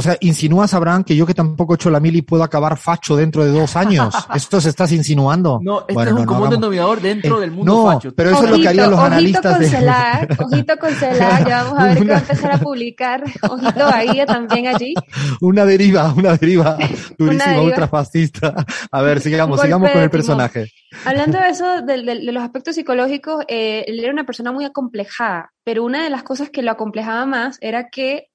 O 0.00 0.02
sea, 0.02 0.16
insinúas, 0.20 0.72
Abraham, 0.72 1.04
que 1.04 1.14
yo 1.14 1.26
que 1.26 1.34
tampoco 1.34 1.74
he 1.74 1.76
hecho 1.76 1.90
la 1.90 2.00
mili 2.00 2.22
puedo 2.22 2.42
acabar 2.42 2.78
facho 2.78 3.16
dentro 3.16 3.44
de 3.44 3.50
dos 3.50 3.76
años. 3.76 4.14
¿Esto 4.34 4.58
se 4.58 4.70
estás 4.70 4.92
insinuando? 4.92 5.60
No, 5.62 5.84
esto 5.86 6.02
es 6.02 6.12
un 6.12 6.24
común 6.24 6.48
denominador 6.48 7.02
dentro 7.02 7.36
eh, 7.36 7.40
del 7.42 7.50
mundo 7.50 7.70
no, 7.70 7.92
facho. 7.92 8.14
pero 8.14 8.30
eso 8.30 8.44
es 8.44 8.50
lo 8.50 8.58
que 8.60 8.68
harían 8.68 8.90
los 8.92 8.98
analistas. 8.98 9.58
Con 9.58 10.50
de... 10.50 10.56
ojito 10.56 10.78
con 10.78 10.94
celar, 10.94 11.46
ya 11.46 11.64
vamos 11.64 11.78
a 11.80 11.84
ver 11.84 11.98
qué 11.98 12.08
va 12.08 12.14
a 12.14 12.18
empezar 12.20 12.52
a 12.52 12.58
publicar. 12.58 13.24
Ojito 13.42 13.86
ahí, 13.92 14.24
también 14.24 14.68
allí. 14.68 14.94
Una 15.42 15.66
deriva, 15.66 16.14
una 16.14 16.34
deriva 16.34 16.78
durísima, 17.18 17.60
ultrafascista. 17.60 18.54
A 18.90 19.02
ver, 19.02 19.20
sigamos, 19.20 19.60
sigamos 19.60 19.90
con 19.90 20.00
el 20.00 20.08
personaje. 20.08 20.72
Hablando 21.04 21.38
de 21.38 21.48
eso, 21.50 21.82
de, 21.82 22.02
de, 22.04 22.14
de 22.20 22.32
los 22.32 22.42
aspectos 22.42 22.74
psicológicos, 22.74 23.44
eh, 23.48 23.84
él 23.86 24.00
era 24.00 24.10
una 24.14 24.24
persona 24.24 24.50
muy 24.50 24.64
acomplejada, 24.64 25.52
pero 25.62 25.84
una 25.84 26.04
de 26.04 26.08
las 26.08 26.22
cosas 26.22 26.48
que 26.48 26.62
lo 26.62 26.70
acomplejaba 26.70 27.26
más 27.26 27.58
era 27.60 27.90
que 27.90 28.29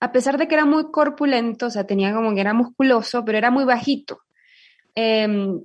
a 0.00 0.12
pesar 0.12 0.38
de 0.38 0.48
que 0.48 0.54
era 0.54 0.64
muy 0.64 0.90
corpulento, 0.90 1.66
o 1.66 1.70
sea, 1.70 1.84
tenía 1.84 2.14
como 2.14 2.34
que 2.34 2.40
era 2.40 2.54
musculoso, 2.54 3.24
pero 3.24 3.38
era 3.38 3.50
muy 3.50 3.64
bajito. 3.64 4.20
Em, 4.94 5.60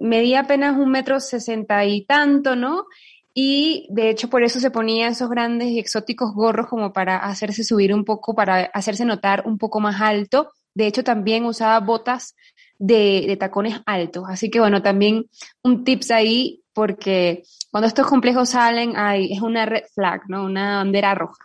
medía 0.00 0.40
apenas 0.40 0.78
un 0.78 0.90
metro 0.90 1.20
sesenta 1.20 1.84
y 1.84 2.04
tanto, 2.04 2.56
¿no? 2.56 2.86
Y 3.34 3.86
de 3.90 4.10
hecho 4.10 4.28
por 4.28 4.42
eso 4.42 4.60
se 4.60 4.70
ponía 4.70 5.08
esos 5.08 5.28
grandes 5.30 5.68
y 5.68 5.78
exóticos 5.78 6.34
gorros 6.34 6.68
como 6.68 6.92
para 6.92 7.16
hacerse 7.18 7.64
subir 7.64 7.94
un 7.94 8.04
poco, 8.04 8.34
para 8.34 8.64
hacerse 8.74 9.04
notar 9.04 9.44
un 9.46 9.58
poco 9.58 9.80
más 9.80 10.00
alto. 10.00 10.50
De 10.74 10.86
hecho 10.86 11.04
también 11.04 11.44
usaba 11.44 11.80
botas 11.80 12.34
de, 12.78 13.24
de 13.26 13.36
tacones 13.36 13.80
altos. 13.86 14.24
Así 14.28 14.50
que 14.50 14.60
bueno, 14.60 14.82
también 14.82 15.26
un 15.62 15.84
tips 15.84 16.10
ahí 16.10 16.62
porque 16.74 17.42
cuando 17.70 17.88
estos 17.88 18.06
complejos 18.06 18.50
salen, 18.50 18.96
hay, 18.96 19.32
es 19.32 19.40
una 19.40 19.66
red 19.66 19.84
flag, 19.94 20.22
¿no? 20.28 20.44
Una 20.44 20.76
bandera 20.78 21.14
roja. 21.14 21.44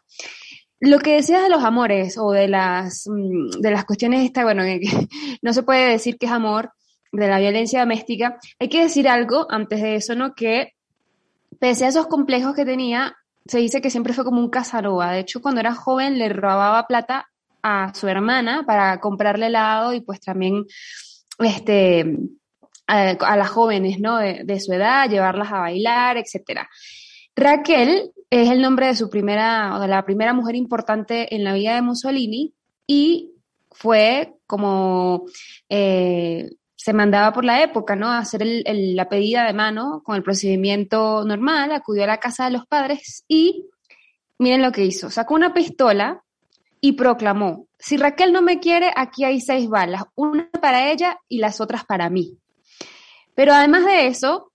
Lo 0.79 1.00
que 1.00 1.15
decías 1.15 1.43
de 1.43 1.50
los 1.50 1.63
amores 1.63 2.17
o 2.17 2.31
de 2.31 2.48
las, 2.48 3.07
mm, 3.07 3.62
de 3.62 3.72
las 3.72 3.86
cuestiones 3.86 4.24
esta, 4.25 4.43
bueno, 4.43 4.63
no 5.41 5.53
se 5.53 5.63
puede 5.63 5.89
decir 5.91 6.17
que 6.17 6.27
es 6.27 6.31
amor, 6.31 6.72
de 7.12 7.27
la 7.27 7.39
violencia 7.39 7.79
doméstica, 7.79 8.38
hay 8.60 8.69
que 8.69 8.84
decir 8.84 9.07
algo 9.07 9.48
antes 9.50 9.81
de 9.81 9.96
eso, 9.96 10.15
¿no? 10.15 10.34
Que 10.34 10.74
pese 11.60 11.86
a 11.86 11.89
esos 11.89 12.07
complejos 12.07 12.55
que 12.55 12.65
tenía, 12.65 13.15
se 13.46 13.60
dice 13.60 13.81
que 13.81 13.89
siempre 13.89 14.13
fue 14.13 14.25
como 14.25 14.39
un 14.39 14.50
casaroba. 14.50 15.12
De 15.12 15.19
hecho, 15.19 15.41
cuando 15.41 15.62
era 15.62 15.74
joven 15.74 16.17
le 16.17 16.29
robaba 16.29 16.86
plata 16.86 17.29
a 17.63 17.93
su 17.93 18.07
hermana 18.07 18.63
para 18.65 19.00
comprarle 19.00 19.48
helado 19.48 19.93
y 19.93 20.01
pues 20.01 20.19
también 20.19 20.65
este, 21.39 22.17
a, 22.88 23.38
las 23.38 23.50
jóvenes, 23.50 24.00
¿no? 24.00 24.17
De, 24.17 24.41
de, 24.43 24.60
su 24.60 24.74
edad, 24.74 25.10
llevarlas 25.10 25.51
a 25.51 25.60
bailar, 25.60 26.17
etcétera. 26.17 26.69
Raquel 27.38 28.12
es 28.32 28.50
el 28.50 28.62
nombre 28.62 28.88
de 28.88 28.96
su 28.96 29.10
primera, 29.10 29.75
o 29.75 29.79
de 29.79 29.88
la 29.88 30.03
primera 30.03 30.34
mujer 30.34 30.56
importante 30.56 31.34
en 31.36 31.44
la 31.44 31.53
vida 31.53 31.75
de 31.75 31.84
Mussolini, 31.84 32.53
y 32.88 33.32
fue 33.72 34.34
como 34.48 35.25
eh, 35.70 36.50
se 36.75 36.94
mandaba 36.94 37.34
por 37.34 37.46
la 37.46 37.62
época, 37.62 37.96
¿no? 37.96 38.12
Hacer 38.12 38.44
la 38.44 39.08
pedida 39.08 39.46
de 39.46 39.53
mano 39.53 40.01
con 40.03 40.15
el 40.15 40.24
procedimiento 40.24 41.24
normal, 41.25 41.72
acudió 41.72 42.06
a 42.06 42.08
la 42.08 42.20
casa 42.20 42.46
de 42.46 42.51
los 42.51 42.65
padres 42.65 43.24
y 43.27 43.65
miren 44.39 44.63
lo 44.63 44.72
que 44.72 44.86
hizo, 44.86 45.10
sacó 45.12 45.36
una 45.36 45.53
pistola 45.53 46.24
y 46.82 46.94
proclamó, 46.94 47.67
si 47.77 47.98
Raquel 47.98 48.34
no 48.34 48.41
me 48.41 48.60
quiere, 48.60 48.91
aquí 48.96 49.25
hay 49.25 49.41
seis 49.41 49.67
balas, 49.70 50.03
una 50.15 50.50
para 50.50 50.91
ella 50.91 51.20
y 51.27 51.38
las 51.38 51.62
otras 51.62 51.86
para 51.86 52.10
mí. 52.10 52.38
Pero 53.36 53.53
además 53.53 53.86
de 53.86 54.08
eso, 54.08 54.51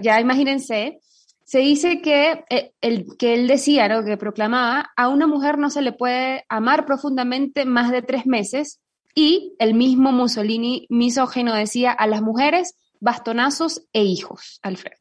ya 0.00 0.20
imagínense, 0.20 1.00
se 1.46 1.60
dice 1.60 2.02
que, 2.02 2.44
eh, 2.50 2.72
el, 2.80 3.16
que 3.16 3.34
él 3.34 3.46
decía, 3.46 3.88
¿no? 3.88 4.04
que 4.04 4.16
proclamaba, 4.16 4.90
a 4.96 5.08
una 5.08 5.28
mujer 5.28 5.58
no 5.58 5.70
se 5.70 5.80
le 5.80 5.92
puede 5.92 6.44
amar 6.48 6.84
profundamente 6.86 7.64
más 7.64 7.92
de 7.92 8.02
tres 8.02 8.26
meses 8.26 8.80
y 9.14 9.54
el 9.60 9.74
mismo 9.74 10.10
Mussolini 10.10 10.86
misógeno 10.90 11.54
decía 11.54 11.92
a 11.92 12.08
las 12.08 12.20
mujeres 12.20 12.74
bastonazos 12.98 13.86
e 13.92 14.02
hijos, 14.02 14.58
Alfred. 14.62 14.98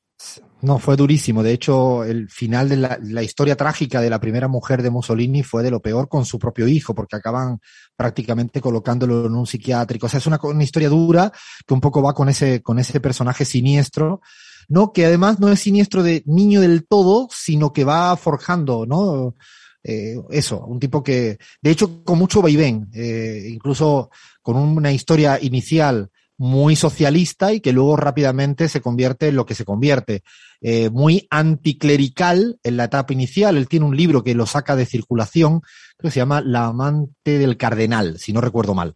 No, 0.62 0.80
fue 0.80 0.96
durísimo. 0.96 1.44
De 1.44 1.52
hecho, 1.52 2.04
el 2.04 2.30
final 2.30 2.70
de 2.70 2.78
la, 2.78 3.24
historia 3.24 3.56
trágica 3.56 4.02
de 4.02 4.10
la 4.10 4.20
primera 4.20 4.48
mujer 4.48 4.82
de 4.82 4.90
Mussolini 4.90 5.44
fue 5.44 5.62
de 5.64 5.70
lo 5.70 5.82
peor 5.82 6.08
con 6.08 6.26
su 6.26 6.40
propio 6.40 6.68
hijo, 6.68 6.96
porque 6.96 7.18
acaban 7.18 7.60
prácticamente 7.96 8.62
colocándolo 8.62 9.26
en 9.28 9.36
un 9.36 9.46
psiquiátrico. 9.46 10.08
O 10.08 10.10
sea, 10.10 10.20
es 10.20 10.28
una, 10.28 10.40
una 10.42 10.64
historia 10.64 10.90
dura 10.90 11.32
que 11.68 11.74
un 11.74 11.82
poco 11.82 12.02
va 12.02 12.14
con 12.14 12.30
ese, 12.30 12.62
con 12.62 12.80
ese 12.80 13.00
personaje 13.00 13.46
siniestro, 13.46 14.22
¿no? 14.68 14.92
Que 14.92 15.06
además 15.06 15.40
no 15.40 15.50
es 15.50 15.60
siniestro 15.60 16.02
de 16.04 16.24
niño 16.26 16.62
del 16.62 16.88
todo, 16.88 17.28
sino 17.32 17.72
que 17.72 17.84
va 17.84 18.16
forjando, 18.18 18.86
¿no? 18.86 19.36
Eh, 19.84 20.16
eso, 20.32 20.66
un 20.66 20.80
tipo 20.80 21.04
que, 21.04 21.38
de 21.62 21.70
hecho, 21.70 22.04
con 22.04 22.18
mucho 22.18 22.42
vaivén, 22.42 22.90
eh, 22.92 23.50
incluso 23.52 24.10
con 24.42 24.56
una 24.56 24.92
historia 24.92 25.38
inicial 25.40 26.10
muy 26.38 26.76
socialista 26.76 27.54
y 27.54 27.62
que 27.62 27.74
luego 27.74 27.96
rápidamente 27.96 28.68
se 28.70 28.82
convierte 28.82 29.28
en 29.28 29.36
lo 29.36 29.46
que 29.46 29.56
se 29.56 29.66
convierte. 29.66 30.24
Eh, 30.62 30.90
muy 30.90 31.28
anticlerical 31.30 32.60
en 32.64 32.78
la 32.78 32.86
etapa 32.86 33.14
inicial. 33.14 33.58
Él 33.58 33.68
tiene 33.68 33.86
un 33.86 33.96
libro 33.96 34.24
que 34.24 34.36
lo 34.36 34.46
saca 34.46 34.76
de 34.76 34.86
circulación, 34.86 35.62
que 36.00 36.12
se 36.12 36.20
llama 36.20 36.42
La 36.42 36.66
amante 36.66 37.38
del 37.38 37.58
cardenal, 37.58 38.20
si 38.20 38.34
no 38.34 38.42
recuerdo 38.42 38.74
mal. 38.74 38.96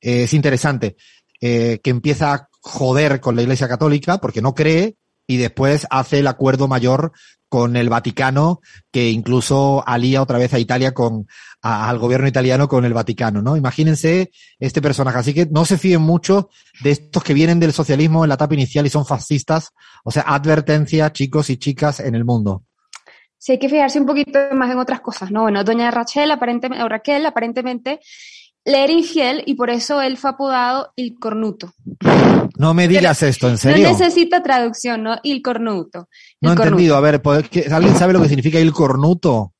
Eh, 0.00 0.24
es 0.24 0.34
interesante, 0.34 0.96
eh, 1.40 1.80
que 1.82 1.90
empieza 1.90 2.32
a 2.32 2.48
joder 2.60 3.20
con 3.20 3.36
la 3.36 3.42
Iglesia 3.42 3.68
Católica 3.68 4.18
porque 4.18 4.42
no 4.42 4.54
cree 4.54 4.96
y 5.26 5.36
después 5.36 5.86
hace 5.90 6.20
el 6.20 6.26
acuerdo 6.26 6.68
mayor 6.68 7.12
con 7.48 7.76
el 7.76 7.88
Vaticano, 7.88 8.60
que 8.90 9.10
incluso 9.10 9.82
alía 9.86 10.22
otra 10.22 10.38
vez 10.38 10.52
a 10.54 10.58
Italia 10.58 10.92
con, 10.92 11.26
al 11.62 11.98
gobierno 11.98 12.28
italiano 12.28 12.68
con 12.68 12.84
el 12.84 12.94
Vaticano, 12.94 13.42
¿no? 13.42 13.56
Imagínense 13.56 14.30
este 14.58 14.82
personaje. 14.82 15.18
Así 15.18 15.34
que 15.34 15.46
no 15.46 15.64
se 15.64 15.78
fíen 15.78 16.02
mucho 16.02 16.50
de 16.82 16.90
estos 16.90 17.24
que 17.24 17.34
vienen 17.34 17.60
del 17.60 17.72
socialismo 17.72 18.24
en 18.24 18.28
la 18.28 18.34
etapa 18.34 18.54
inicial 18.54 18.86
y 18.86 18.90
son 18.90 19.06
fascistas. 19.06 19.70
O 20.04 20.10
sea, 20.10 20.22
advertencia, 20.22 21.12
chicos 21.12 21.50
y 21.50 21.56
chicas 21.56 22.00
en 22.00 22.14
el 22.14 22.24
mundo. 22.24 22.64
Sí, 23.38 23.52
hay 23.52 23.58
que 23.58 23.68
fijarse 23.68 24.00
un 24.00 24.06
poquito 24.06 24.38
más 24.52 24.70
en 24.70 24.78
otras 24.78 25.00
cosas, 25.00 25.30
¿no? 25.30 25.42
Bueno, 25.42 25.62
doña 25.62 25.90
Rachel, 25.90 26.30
aparentemente, 26.32 26.84
o 26.84 26.88
Raquel, 26.88 27.24
aparentemente, 27.24 28.00
le 28.64 28.84
era 28.84 28.92
infiel 28.92 29.42
y 29.46 29.54
por 29.54 29.70
eso 29.70 30.02
él 30.02 30.16
fue 30.16 30.30
apodado 30.30 30.92
Il 30.96 31.18
Cornuto. 31.18 31.72
No 32.58 32.74
me 32.74 32.88
digas 32.88 33.22
esto, 33.22 33.48
¿en 33.48 33.56
serio? 33.56 33.86
No 33.86 33.96
necesita 33.96 34.42
traducción, 34.42 35.04
¿no? 35.04 35.18
Il 35.22 35.42
Cornuto. 35.42 36.08
no 36.40 36.50
he 36.50 36.52
entendido. 36.52 36.96
A 36.96 37.00
ver, 37.00 37.22
¿alguien 37.24 37.96
sabe 37.96 38.12
lo 38.12 38.20
que 38.20 38.28
significa 38.28 38.58
Il 38.58 38.72
Cornuto? 38.72 39.54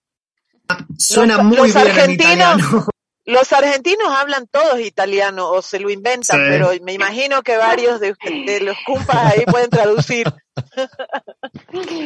Suena 0.99 1.39
muy 1.43 1.71
bien 1.71 1.79
argentinos, 1.79 2.15
italiano. 2.15 2.87
Los 3.25 3.53
argentinos 3.53 4.09
hablan 4.09 4.47
todos 4.47 4.81
italiano 4.81 5.51
o 5.51 5.61
se 5.61 5.79
lo 5.79 5.91
inventan, 5.91 6.41
pero 6.49 6.71
me 6.83 6.95
imagino 6.95 7.43
que 7.43 7.59
varios 7.59 8.01
de, 8.01 8.15
los 8.63 8.77
cumpas 8.87 9.35
ahí 9.35 9.45
pueden 9.45 9.71
traducir. 9.71 10.27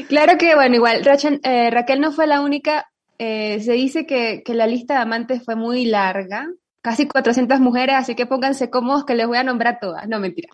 Claro 0.08 0.36
que, 0.36 0.54
bueno, 0.54 0.74
igual 0.74 1.02
eh, 1.44 1.70
Raquel 1.70 2.00
no 2.00 2.12
fue 2.12 2.26
la 2.26 2.42
única. 2.42 2.90
Eh, 3.18 3.60
se 3.64 3.72
dice 3.72 4.04
que, 4.04 4.42
que 4.44 4.52
la 4.52 4.66
lista 4.66 4.94
de 4.94 5.00
amantes 5.00 5.42
fue 5.44 5.54
muy 5.54 5.86
larga, 5.86 6.48
casi 6.82 7.06
400 7.06 7.60
mujeres, 7.60 7.94
así 7.96 8.14
que 8.14 8.26
pónganse 8.26 8.68
cómodos 8.68 9.04
que 9.04 9.14
les 9.14 9.26
voy 9.26 9.38
a 9.38 9.44
nombrar 9.44 9.78
todas. 9.80 10.08
No, 10.08 10.18
mentira. 10.18 10.48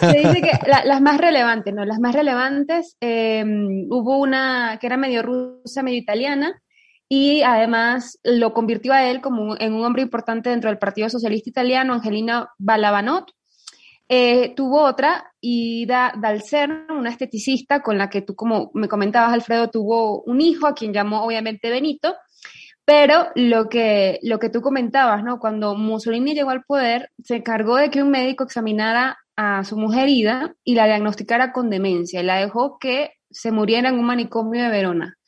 Se 0.00 0.18
dice 0.18 0.40
que 0.40 0.52
las 0.84 1.00
más 1.00 1.18
relevantes, 1.18 1.74
¿no? 1.74 1.84
Las 1.84 1.98
más 1.98 2.14
relevantes, 2.14 2.96
em, 3.00 3.86
hubo 3.90 4.18
una 4.18 4.78
que 4.80 4.86
era 4.86 4.96
medio 4.96 5.22
rusa, 5.22 5.82
medio 5.82 5.98
italiana, 5.98 6.62
y 7.08 7.42
además 7.42 8.18
lo 8.24 8.52
convirtió 8.52 8.92
a 8.92 9.08
él 9.08 9.20
como 9.20 9.56
en 9.58 9.74
un 9.74 9.84
hombre 9.84 10.02
importante 10.02 10.50
dentro 10.50 10.70
del 10.70 10.78
Partido 10.78 11.08
Socialista 11.08 11.50
Italiano, 11.50 11.94
Angelina 11.94 12.50
Balabanot. 12.58 13.32
Eh, 14.08 14.54
tuvo 14.54 14.82
otra, 14.82 15.32
Ida 15.40 16.12
Dalcer, 16.16 16.70
una 16.90 17.10
esteticista 17.10 17.82
con 17.82 17.98
la 17.98 18.08
que 18.08 18.22
tú, 18.22 18.36
como 18.36 18.70
me 18.74 18.88
comentabas, 18.88 19.32
Alfredo, 19.32 19.68
tuvo 19.68 20.22
un 20.22 20.40
hijo, 20.40 20.66
a 20.66 20.74
quien 20.74 20.92
llamó 20.92 21.24
obviamente 21.24 21.70
Benito, 21.70 22.14
pero 22.86 23.30
lo 23.34 23.68
que, 23.68 24.20
lo 24.22 24.38
que 24.38 24.48
tú 24.48 24.62
comentabas, 24.62 25.24
¿no? 25.24 25.40
Cuando 25.40 25.74
Mussolini 25.74 26.34
llegó 26.34 26.50
al 26.50 26.62
poder, 26.62 27.10
se 27.22 27.36
encargó 27.36 27.76
de 27.76 27.90
que 27.90 28.00
un 28.00 28.10
médico 28.10 28.44
examinara 28.44 29.18
a 29.34 29.64
su 29.64 29.76
mujer 29.76 30.08
Ida 30.08 30.54
y 30.62 30.76
la 30.76 30.86
diagnosticara 30.86 31.52
con 31.52 31.68
demencia 31.68 32.20
y 32.20 32.24
la 32.24 32.36
dejó 32.36 32.78
que 32.78 33.10
se 33.28 33.50
muriera 33.50 33.88
en 33.88 33.98
un 33.98 34.06
manicomio 34.06 34.62
de 34.62 34.70
Verona, 34.70 35.18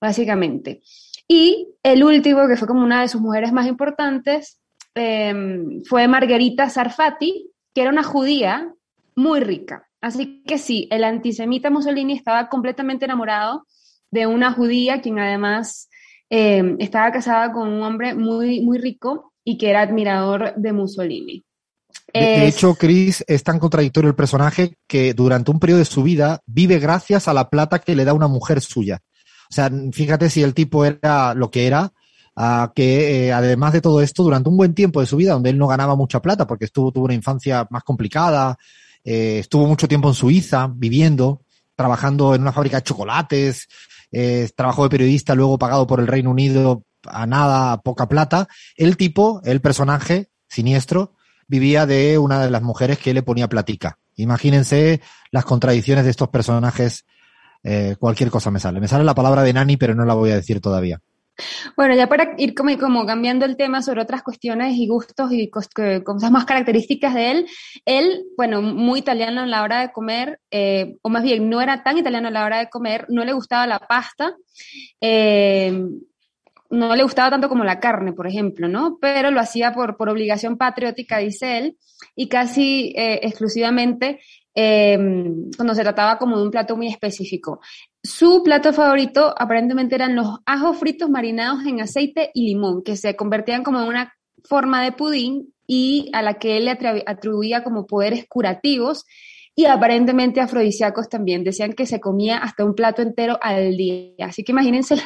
básicamente. 0.00 0.80
Y 1.26 1.74
el 1.82 2.04
último, 2.04 2.46
que 2.46 2.56
fue 2.56 2.68
como 2.68 2.84
una 2.84 3.02
de 3.02 3.08
sus 3.08 3.20
mujeres 3.20 3.52
más 3.52 3.66
importantes, 3.66 4.60
em, 4.94 5.82
fue 5.84 6.06
Margarita 6.06 6.70
Sarfati, 6.70 7.50
que 7.74 7.80
era 7.82 7.90
una 7.90 8.04
judía 8.04 8.72
muy 9.16 9.40
rica. 9.40 9.88
Así 10.00 10.44
que 10.46 10.56
sí, 10.56 10.86
el 10.92 11.02
antisemita 11.02 11.68
Mussolini 11.68 12.12
estaba 12.12 12.48
completamente 12.48 13.06
enamorado 13.06 13.64
de 14.12 14.28
una 14.28 14.52
judía, 14.52 15.00
quien 15.00 15.18
además 15.18 15.88
em, 16.30 16.76
estaba 16.78 17.12
casada 17.12 17.52
con 17.52 17.68
un 17.68 17.82
hombre 17.82 18.14
muy, 18.14 18.60
muy 18.60 18.78
rico 18.78 19.32
y 19.44 19.56
que 19.58 19.70
era 19.70 19.82
admirador 19.82 20.54
de 20.56 20.72
Mussolini. 20.72 21.44
De, 22.12 22.48
hecho, 22.48 22.74
Chris 22.74 23.24
es 23.26 23.42
tan 23.42 23.58
contradictorio 23.58 24.08
el 24.08 24.16
personaje 24.16 24.76
que 24.86 25.14
durante 25.14 25.50
un 25.50 25.60
periodo 25.60 25.80
de 25.80 25.84
su 25.84 26.02
vida 26.02 26.40
vive 26.46 26.78
gracias 26.78 27.28
a 27.28 27.34
la 27.34 27.50
plata 27.50 27.78
que 27.78 27.94
le 27.94 28.04
da 28.04 28.14
una 28.14 28.28
mujer 28.28 28.60
suya. 28.60 29.00
O 29.50 29.54
sea, 29.54 29.70
fíjate 29.92 30.30
si 30.30 30.42
el 30.42 30.54
tipo 30.54 30.84
era 30.84 31.34
lo 31.34 31.50
que 31.50 31.66
era, 31.66 31.92
que 32.74 33.26
eh, 33.26 33.32
además 33.32 33.72
de 33.72 33.80
todo 33.80 34.00
esto, 34.00 34.22
durante 34.22 34.48
un 34.48 34.56
buen 34.56 34.74
tiempo 34.74 35.00
de 35.00 35.06
su 35.06 35.16
vida, 35.16 35.32
donde 35.32 35.50
él 35.50 35.58
no 35.58 35.66
ganaba 35.66 35.96
mucha 35.96 36.20
plata, 36.20 36.46
porque 36.46 36.66
estuvo, 36.66 36.92
tuvo 36.92 37.06
una 37.06 37.14
infancia 37.14 37.66
más 37.70 37.82
complicada, 37.82 38.56
eh, 39.04 39.38
estuvo 39.40 39.66
mucho 39.66 39.88
tiempo 39.88 40.08
en 40.08 40.14
Suiza 40.14 40.70
viviendo, 40.72 41.42
trabajando 41.74 42.34
en 42.34 42.42
una 42.42 42.52
fábrica 42.52 42.78
de 42.78 42.84
chocolates, 42.84 43.68
eh, 44.12 44.48
trabajó 44.56 44.84
de 44.84 44.90
periodista, 44.90 45.34
luego 45.34 45.58
pagado 45.58 45.86
por 45.86 46.00
el 46.00 46.06
Reino 46.06 46.30
Unido 46.30 46.84
a 47.04 47.26
nada, 47.26 47.80
poca 47.82 48.08
plata. 48.08 48.48
El 48.76 48.96
tipo, 48.96 49.40
el 49.44 49.60
personaje 49.60 50.30
siniestro, 50.48 51.14
vivía 51.46 51.86
de 51.86 52.18
una 52.18 52.42
de 52.42 52.50
las 52.50 52.62
mujeres 52.62 52.98
que 52.98 53.14
le 53.14 53.22
ponía 53.22 53.48
platica. 53.48 53.98
Imagínense 54.16 55.00
las 55.30 55.44
contradicciones 55.44 56.04
de 56.04 56.10
estos 56.10 56.28
personajes 56.28 57.04
eh, 57.62 57.96
cualquier 57.98 58.30
cosa 58.30 58.50
me 58.50 58.60
sale. 58.60 58.80
Me 58.80 58.88
sale 58.88 59.04
la 59.04 59.14
palabra 59.14 59.42
de 59.42 59.52
Nani, 59.52 59.76
pero 59.76 59.94
no 59.94 60.04
la 60.04 60.14
voy 60.14 60.30
a 60.30 60.36
decir 60.36 60.60
todavía. 60.60 61.00
Bueno, 61.76 61.94
ya 61.94 62.08
para 62.08 62.34
ir 62.38 62.54
como, 62.54 63.06
cambiando 63.06 63.44
el 63.44 63.56
tema 63.56 63.82
sobre 63.82 64.02
otras 64.02 64.22
cuestiones 64.22 64.74
y 64.76 64.88
gustos 64.88 65.30
y 65.32 65.50
cosas 65.50 66.30
más 66.30 66.44
características 66.44 67.14
de 67.14 67.30
él, 67.30 67.46
él, 67.84 68.24
bueno, 68.36 68.60
muy 68.62 69.00
italiano 69.00 69.42
a 69.42 69.46
la 69.46 69.62
hora 69.62 69.80
de 69.80 69.92
comer, 69.92 70.40
eh, 70.50 70.96
o 71.02 71.08
más 71.08 71.22
bien 71.22 71.48
no 71.48 71.60
era 71.60 71.82
tan 71.82 71.98
italiano 71.98 72.28
a 72.28 72.32
la 72.32 72.44
hora 72.44 72.58
de 72.58 72.68
comer, 72.68 73.06
no 73.08 73.24
le 73.24 73.32
gustaba 73.32 73.66
la 73.66 73.78
pasta, 73.78 74.34
eh, 75.00 75.72
no 76.70 76.96
le 76.96 77.02
gustaba 77.02 77.30
tanto 77.30 77.48
como 77.48 77.64
la 77.64 77.80
carne, 77.80 78.12
por 78.12 78.26
ejemplo, 78.26 78.68
¿no? 78.68 78.98
Pero 79.00 79.30
lo 79.30 79.40
hacía 79.40 79.72
por, 79.72 79.96
por 79.96 80.08
obligación 80.10 80.58
patriótica, 80.58 81.18
dice 81.18 81.58
él, 81.58 81.78
y 82.14 82.28
casi 82.28 82.92
exclusivamente 82.96 84.20
Em, 84.60 85.52
cuando 85.56 85.72
se 85.72 85.82
trataba 85.82 86.18
como 86.18 86.36
de 86.36 86.42
un 86.42 86.50
plato 86.50 86.76
muy 86.76 86.88
específico. 86.88 87.60
Su 88.02 88.42
plato 88.42 88.72
favorito 88.72 89.32
aparentemente 89.38 89.94
eran 89.94 90.16
los 90.16 90.40
ajos 90.46 90.78
fritos 90.78 91.08
marinados 91.08 91.64
en 91.64 91.80
aceite 91.80 92.32
y 92.34 92.48
limón, 92.48 92.82
que 92.82 92.96
se 92.96 93.14
convertían 93.14 93.62
como 93.62 93.80
en 93.80 93.86
una 93.86 94.12
forma 94.42 94.82
de 94.82 94.90
pudín 94.90 95.54
y 95.64 96.10
a 96.12 96.22
la 96.22 96.40
que 96.40 96.56
él 96.56 96.64
le 96.64 96.72
atribuía 97.06 97.62
como 97.62 97.86
poderes 97.86 98.26
curativos 98.28 99.04
y 99.54 99.66
aparentemente 99.66 100.40
afrodisíacos 100.40 101.08
también. 101.08 101.44
Decían 101.44 101.74
que 101.74 101.86
se 101.86 102.00
comía 102.00 102.38
hasta 102.38 102.64
un 102.64 102.74
plato 102.74 103.00
entero 103.00 103.38
al 103.40 103.76
día. 103.76 104.26
Así 104.26 104.42
que 104.42 104.50
imagínense 104.50 104.96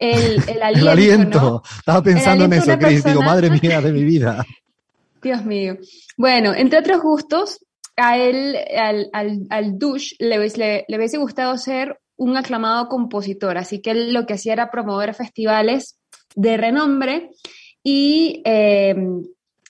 el, 0.00 0.42
el, 0.48 0.62
aliento. 0.64 0.80
el 0.80 0.88
aliento. 0.88 1.62
Estaba 1.78 2.02
pensando 2.02 2.46
en 2.46 2.54
eso, 2.54 2.76
Cris. 2.76 3.04
Digo, 3.04 3.22
madre 3.22 3.50
mía 3.50 3.80
de 3.80 3.92
mi 3.92 4.02
vida. 4.02 4.44
Dios 5.22 5.44
mío. 5.44 5.76
Bueno, 6.16 6.52
entre 6.54 6.80
otros 6.80 7.00
gustos, 7.00 7.60
a 8.00 8.18
él, 8.18 8.56
al, 8.76 9.08
al, 9.12 9.46
al 9.50 9.78
Dush, 9.78 10.14
le, 10.18 10.38
le, 10.38 10.84
le, 10.88 10.96
hubiese 10.96 11.18
gustado 11.18 11.56
ser 11.56 12.00
un 12.16 12.36
aclamado 12.36 12.88
compositor, 12.88 13.56
así 13.56 13.80
que 13.80 13.92
él 13.92 14.12
lo 14.12 14.26
que 14.26 14.34
hacía 14.34 14.52
era 14.52 14.70
promover 14.70 15.14
festivales 15.14 15.98
de 16.34 16.56
renombre 16.56 17.30
y 17.82 18.42
eh, 18.44 18.94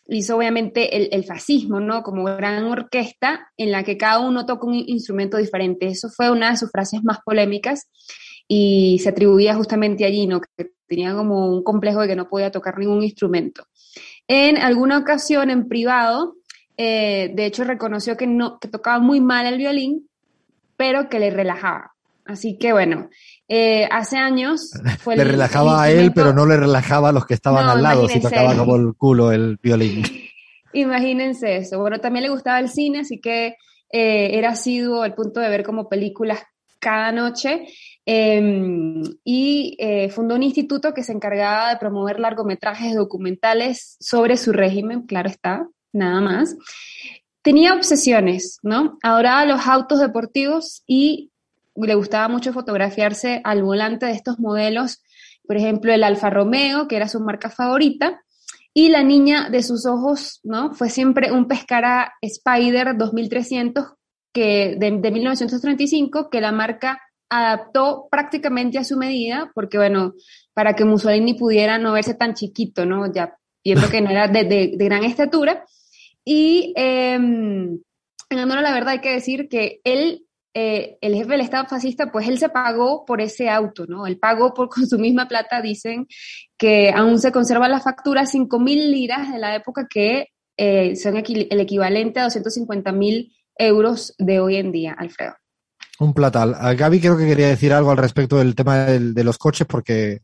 hizo 0.09 0.37
obviamente 0.37 0.97
el, 0.97 1.09
el, 1.13 1.25
fascismo, 1.25 1.81
¿no? 1.81 2.03
Como 2.03 2.25
gran 2.25 2.65
orquesta 2.65 3.49
en 3.57 3.71
la 3.71 3.85
que 3.85 3.97
cada 3.97 4.19
uno 4.19 4.47
toca 4.47 4.67
un 4.67 4.75
instrumento 4.75 5.37
diferente. 5.37 5.87
Eso 5.87 6.09
fue 6.09 6.31
una 6.31 6.51
de 6.51 6.57
sus 6.57 6.71
frases 6.71 7.03
más 7.05 7.19
polémicas 7.25 7.89
y 8.49 8.99
se 8.99 9.11
atribuía 9.11 9.55
justamente 9.55 10.05
allí, 10.05 10.27
¿no? 10.27 10.41
Que 10.41 10.73
tenía 10.89 11.15
como 11.15 11.47
un 11.47 11.63
complejo 11.63 12.01
de 12.01 12.09
que 12.09 12.17
no 12.17 12.29
podía 12.29 12.51
tocar 12.51 12.77
ningún 12.79 13.05
instrumento. 13.05 13.65
En 14.27 14.57
alguna 14.57 14.99
ocasión, 14.99 15.51
en 15.51 15.69
privado, 15.69 16.35
eh, 16.83 17.31
de 17.35 17.45
hecho 17.45 17.65
reconoció 17.65 18.17
que, 18.17 18.27
no, 18.27 18.59
que 18.59 18.67
tocaba 18.67 18.99
muy 19.01 19.21
mal 19.21 19.45
el 19.45 19.59
violín, 19.59 20.09
pero 20.79 21.11
que 21.11 21.19
le 21.19 21.29
relajaba. 21.29 21.93
Así 22.25 22.57
que 22.57 22.73
bueno, 22.73 23.11
eh, 23.49 23.87
hace 23.91 24.17
años 24.17 24.71
fue 25.01 25.15
Le 25.15 25.25
relajaba 25.25 25.83
a 25.83 25.91
él, 25.91 26.13
pero 26.15 26.33
no 26.33 26.47
le 26.47 26.57
relajaba 26.57 27.11
a 27.11 27.13
los 27.13 27.27
que 27.27 27.35
estaban 27.35 27.69
al 27.69 27.83
lado, 27.83 28.09
si 28.09 28.19
tocaba 28.19 28.57
como 28.57 28.77
el 28.77 28.95
culo 28.95 29.31
el 29.31 29.59
violín. 29.63 30.05
Imagínense 30.73 31.59
eso. 31.59 31.79
Bueno, 31.81 31.99
también 31.99 32.23
le 32.23 32.31
gustaba 32.31 32.59
el 32.61 32.71
cine, 32.71 33.01
así 33.01 33.21
que 33.21 33.57
eh, 33.93 34.39
era 34.39 34.53
asiduo 34.53 35.03
al 35.03 35.15
punto 35.15 35.41
de 35.41 35.51
ver 35.51 35.63
como 35.63 35.87
películas 35.87 36.41
cada 36.79 37.13
noche 37.13 37.67
Em, 38.07 39.03
y 39.23 39.77
fundó 40.11 40.35
un 40.35 40.43
instituto 40.43 40.95
que 40.95 41.05
se 41.05 41.13
encargaba 41.13 41.69
de 41.69 41.77
promover 41.77 42.19
largometrajes 42.19 42.95
documentales 42.95 43.99
sobre 44.01 44.39
su 44.39 44.53
régimen, 44.53 45.03
claro 45.03 45.29
está, 45.29 45.69
nada 45.93 46.21
más. 46.21 46.57
Tenía 47.43 47.75
obsesiones, 47.75 48.59
¿no? 48.63 48.99
Adoraba 49.03 49.45
los 49.47 49.67
autos 49.67 50.01
deportivos 50.01 50.83
y 50.87 51.31
le 51.75 51.95
gustaba 51.95 52.29
mucho 52.29 52.53
fotografiarse 52.53 53.41
al 53.45 53.63
volante 53.63 54.07
de 54.07 54.13
estos 54.13 54.39
modelos, 54.39 55.03
por 55.47 55.57
ejemplo, 55.57 55.93
el 55.93 56.05
Alfa 56.05 56.31
Romeo, 56.31 56.87
que 56.87 56.97
era 56.97 57.09
su 57.09 57.21
marca 57.21 57.51
favorita, 57.51 58.21
y 58.73 58.89
la 58.89 59.03
niña 59.03 59.51
de 59.51 59.63
sus 59.63 59.87
ojos, 59.87 60.41
¿no? 60.45 60.75
Fue 60.75 60.91
siempre 60.91 61.33
un 61.33 61.49
Pescara 61.49 62.15
Spider 62.21 62.97
2300 62.97 63.95
que, 64.33 64.77
de, 64.79 64.99
de 64.99 65.11
1935 65.11 66.31
que 66.31 66.41
la 66.41 66.53
marca 66.53 67.01
adaptó 67.29 68.09
prácticamente 68.11 68.79
a 68.79 68.85
su 68.85 68.97
medida, 68.97 69.51
porque 69.55 69.79
bueno, 69.79 70.15
para 70.53 70.75
que 70.75 70.85
Mussolini 70.85 71.35
pudiera 71.35 71.79
no 71.79 71.93
verse 71.93 72.15
tan 72.15 72.35
chiquito, 72.35 72.85
¿no? 72.85 73.13
Ya 73.13 73.37
viendo 73.65 73.89
que 73.89 74.01
no 74.01 74.11
era 74.11 74.29
de, 74.29 74.45
de, 74.45 74.77
gran 74.77 75.05
estatura. 75.05 75.65
Y 76.33 76.73
eh, 76.77 77.15
en 77.15 77.83
honor 78.31 78.59
a 78.59 78.63
la 78.63 78.73
verdad 78.73 78.91
hay 78.91 79.01
que 79.01 79.11
decir 79.11 79.49
que 79.49 79.81
él, 79.83 80.29
eh, 80.55 80.97
el 81.01 81.17
jefe 81.17 81.33
del 81.33 81.41
Estado 81.41 81.67
fascista, 81.67 82.13
pues 82.13 82.29
él 82.29 82.39
se 82.39 82.49
pagó 82.49 83.05
por 83.05 83.21
ese 83.21 83.51
auto, 83.51 83.85
¿no? 83.89 84.07
Él 84.07 84.17
pagó 84.17 84.55
por, 84.55 84.69
con 84.69 84.87
su 84.87 84.97
misma 84.97 85.27
plata, 85.27 85.61
dicen 85.61 86.07
que 86.57 86.93
aún 86.93 87.19
se 87.19 87.33
conserva 87.33 87.67
la 87.67 87.81
factura, 87.81 88.27
5 88.27 88.61
mil 88.61 88.93
liras 88.93 89.33
de 89.33 89.41
la 89.41 89.57
época 89.57 89.89
que 89.91 90.29
eh, 90.57 90.95
son 90.95 91.17
el 91.17 91.61
equivalente 91.61 92.21
a 92.21 92.25
250 92.25 92.93
mil 92.93 93.35
euros 93.57 94.15
de 94.17 94.39
hoy 94.39 94.55
en 94.55 94.71
día, 94.71 94.95
Alfredo. 94.97 95.35
Un 95.99 96.15
platal. 96.15 96.55
A 96.57 96.75
Gaby 96.75 97.01
creo 97.01 97.19
que 97.19 97.27
quería 97.27 97.49
decir 97.49 97.73
algo 97.73 97.91
al 97.91 97.97
respecto 97.97 98.39
del 98.39 98.55
tema 98.55 98.85
de 98.85 99.25
los 99.25 99.37
coches 99.37 99.67
porque 99.67 100.21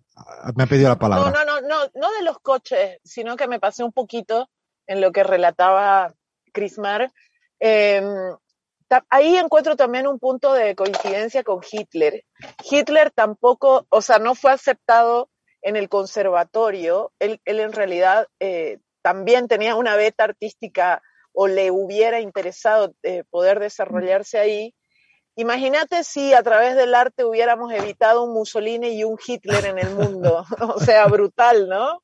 me 0.55 0.63
ha 0.63 0.67
pedido 0.69 0.89
la 0.89 1.01
palabra. 1.01 1.33
No, 1.33 1.45
no, 1.45 1.61
no, 1.61 1.69
no, 1.69 1.91
no 1.97 2.13
de 2.13 2.23
los 2.23 2.39
coches, 2.39 3.01
sino 3.03 3.37
que 3.37 3.49
me 3.49 3.59
pasé 3.59 3.83
un 3.83 3.93
poquito 3.93 4.49
en 4.87 5.01
lo 5.01 5.13
que 5.13 5.25
relataba 5.25 6.15
Crismar. 6.53 7.13
Eh, 7.61 8.03
ahí 9.11 9.37
encuentro 9.37 9.77
también 9.77 10.07
un 10.07 10.19
punto 10.19 10.53
de 10.53 10.75
coincidencia 10.75 11.43
con 11.43 11.61
Hitler. 11.71 12.25
Hitler 12.69 13.11
tampoco, 13.11 13.87
o 13.89 14.03
sea, 14.03 14.19
no 14.19 14.35
fue 14.35 14.53
aceptado 14.53 15.29
en 15.63 15.77
el 15.77 15.89
conservatorio. 15.89 17.13
Él, 17.19 17.41
él 17.45 17.61
en 17.61 17.73
realidad 17.73 18.29
eh, 18.41 18.79
también 19.03 19.49
tenía 19.49 19.75
una 19.77 19.97
beta 19.97 20.25
artística 20.25 21.03
o 21.33 21.49
le 21.49 21.71
hubiera 21.71 22.21
interesado 22.21 22.95
eh, 23.03 23.25
poder 23.31 23.61
desarrollarse 23.61 24.39
ahí 24.39 24.75
Imagínate 25.39 26.03
si 26.03 26.33
a 26.33 26.43
través 26.43 26.77
del 26.77 26.95
arte 26.95 27.23
hubiéramos 27.23 27.71
evitado 27.71 28.25
un 28.25 28.33
Mussolini 28.33 28.99
y 28.99 29.05
un 29.05 29.19
Hitler 29.25 29.67
en 29.67 29.79
el 29.79 29.91
mundo. 29.91 30.47
o 30.75 30.81
sea, 30.81 31.07
brutal, 31.09 31.69
¿no? 31.69 32.03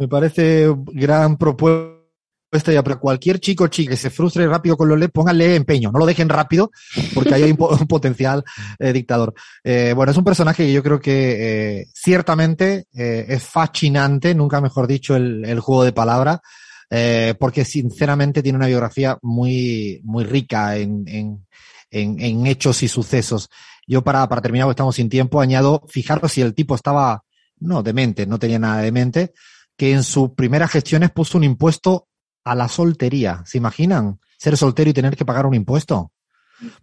Me 0.00 0.08
parece 0.08 0.66
gran 0.94 1.36
propuesta 1.36 2.72
ya, 2.72 2.82
pero 2.82 2.98
cualquier 2.98 3.38
chico 3.38 3.66
chica 3.66 3.90
que 3.90 3.96
se 3.98 4.08
frustre 4.08 4.48
rápido 4.48 4.76
con 4.76 4.88
lo 4.88 4.96
LED, 4.96 5.10
pónganle 5.10 5.54
empeño, 5.54 5.92
no 5.92 5.98
lo 5.98 6.06
dejen 6.06 6.30
rápido, 6.30 6.70
porque 7.14 7.34
hay 7.34 7.42
un, 7.50 7.86
potencial 7.86 8.42
eh, 8.78 8.94
dictador. 8.94 9.34
Eh, 9.62 9.92
bueno, 9.94 10.10
es 10.10 10.18
un 10.18 10.24
personaje 10.24 10.64
que 10.64 10.72
yo 10.72 10.82
creo 10.82 10.98
que 10.98 11.80
eh, 11.80 11.86
ciertamente 11.94 12.86
es 12.92 13.42
fascinante, 13.44 14.34
nunca 14.34 14.62
mejor 14.62 14.86
dicho 14.86 15.14
el, 15.14 15.60
juego 15.60 15.84
de 15.84 15.92
palabras, 15.92 16.40
porque 17.38 17.66
sinceramente 17.66 18.42
tiene 18.42 18.56
una 18.56 18.68
biografía 18.68 19.18
muy, 19.20 20.00
muy 20.02 20.24
rica 20.24 20.78
en, 20.78 21.04
en 21.06 21.44
en, 21.90 22.46
hechos 22.46 22.82
y 22.82 22.88
sucesos. 22.88 23.50
Yo 23.86 24.02
para, 24.02 24.28
para 24.28 24.40
terminar, 24.40 24.66
porque 24.66 24.74
estamos 24.74 24.96
sin 24.96 25.08
tiempo, 25.08 25.40
añado, 25.40 25.82
fijaros 25.88 26.32
si 26.32 26.40
el 26.40 26.54
tipo 26.54 26.74
estaba, 26.74 27.24
no, 27.58 27.82
demente, 27.82 28.26
no 28.26 28.38
tenía 28.38 28.58
nada 28.58 28.82
de 28.82 28.92
mente, 28.92 29.32
que 29.80 29.92
en 29.92 30.02
sus 30.02 30.32
primeras 30.32 30.70
gestiones 30.70 31.10
puso 31.10 31.38
un 31.38 31.44
impuesto 31.44 32.06
a 32.44 32.54
la 32.54 32.68
soltería. 32.68 33.42
¿Se 33.46 33.56
imaginan? 33.56 34.20
Ser 34.38 34.58
soltero 34.58 34.90
y 34.90 34.92
tener 34.92 35.16
que 35.16 35.24
pagar 35.24 35.46
un 35.46 35.54
impuesto. 35.54 36.12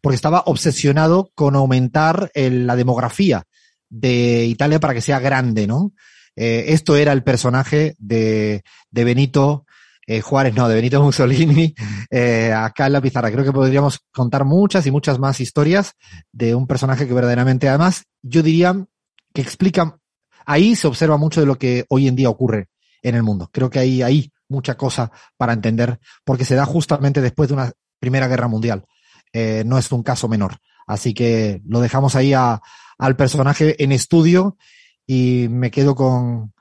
Porque 0.01 0.15
estaba 0.15 0.41
obsesionado 0.47 1.29
con 1.35 1.55
aumentar 1.55 2.31
la 2.33 2.75
demografía 2.75 3.43
de 3.87 4.45
Italia 4.45 4.79
para 4.79 4.95
que 4.95 5.01
sea 5.01 5.19
grande, 5.19 5.67
¿no? 5.67 5.93
Eh, 6.35 6.65
esto 6.69 6.95
era 6.95 7.13
el 7.13 7.21
personaje 7.21 7.95
de, 7.99 8.63
Benito 8.89 9.67
eh, 10.07 10.21
Juárez, 10.21 10.55
no, 10.55 10.67
de 10.67 10.73
Benito 10.73 10.99
Mussolini, 10.99 11.75
eh, 12.09 12.51
acá 12.51 12.87
en 12.87 12.93
la 12.93 13.01
pizarra. 13.01 13.29
Creo 13.29 13.45
que 13.45 13.53
podríamos 13.53 13.99
contar 14.11 14.43
muchas 14.43 14.87
y 14.87 14.91
muchas 14.91 15.19
más 15.19 15.39
historias 15.39 15.93
de 16.31 16.55
un 16.55 16.65
personaje 16.65 17.07
que 17.07 17.13
verdaderamente, 17.13 17.69
además, 17.69 18.05
yo 18.23 18.41
diría 18.41 18.87
que 19.35 19.41
explica, 19.41 19.99
ahí 20.47 20.75
se 20.75 20.87
observa 20.87 21.17
mucho 21.17 21.41
de 21.41 21.45
lo 21.45 21.59
que 21.59 21.85
hoy 21.89 22.07
en 22.07 22.15
día 22.15 22.31
ocurre 22.31 22.69
en 23.07 23.15
el 23.15 23.23
mundo. 23.23 23.49
Creo 23.51 23.69
que 23.69 23.79
hay, 23.79 24.01
hay 24.01 24.31
mucha 24.49 24.75
cosa 24.75 25.11
para 25.37 25.53
entender, 25.53 25.99
porque 26.23 26.45
se 26.45 26.55
da 26.55 26.65
justamente 26.65 27.21
después 27.21 27.49
de 27.49 27.55
una 27.55 27.71
Primera 27.99 28.27
Guerra 28.27 28.47
Mundial. 28.47 28.85
Eh, 29.33 29.63
no 29.65 29.77
es 29.77 29.91
un 29.91 30.03
caso 30.03 30.27
menor. 30.27 30.57
Así 30.85 31.13
que 31.13 31.61
lo 31.65 31.81
dejamos 31.81 32.15
ahí 32.15 32.33
a, 32.33 32.61
al 32.97 33.15
personaje 33.15 33.81
en 33.83 33.91
estudio 33.91 34.57
y 35.05 35.47
me 35.49 35.71
quedo 35.71 35.95
con, 35.95 36.53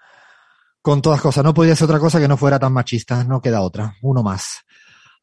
con 0.82 1.02
todas 1.02 1.20
cosas. 1.20 1.44
No 1.44 1.54
podía 1.54 1.76
ser 1.76 1.86
otra 1.86 2.00
cosa 2.00 2.20
que 2.20 2.28
no 2.28 2.36
fuera 2.36 2.58
tan 2.58 2.72
machista. 2.72 3.24
No 3.24 3.40
queda 3.40 3.60
otra. 3.60 3.96
Uno 4.02 4.22
más. 4.22 4.65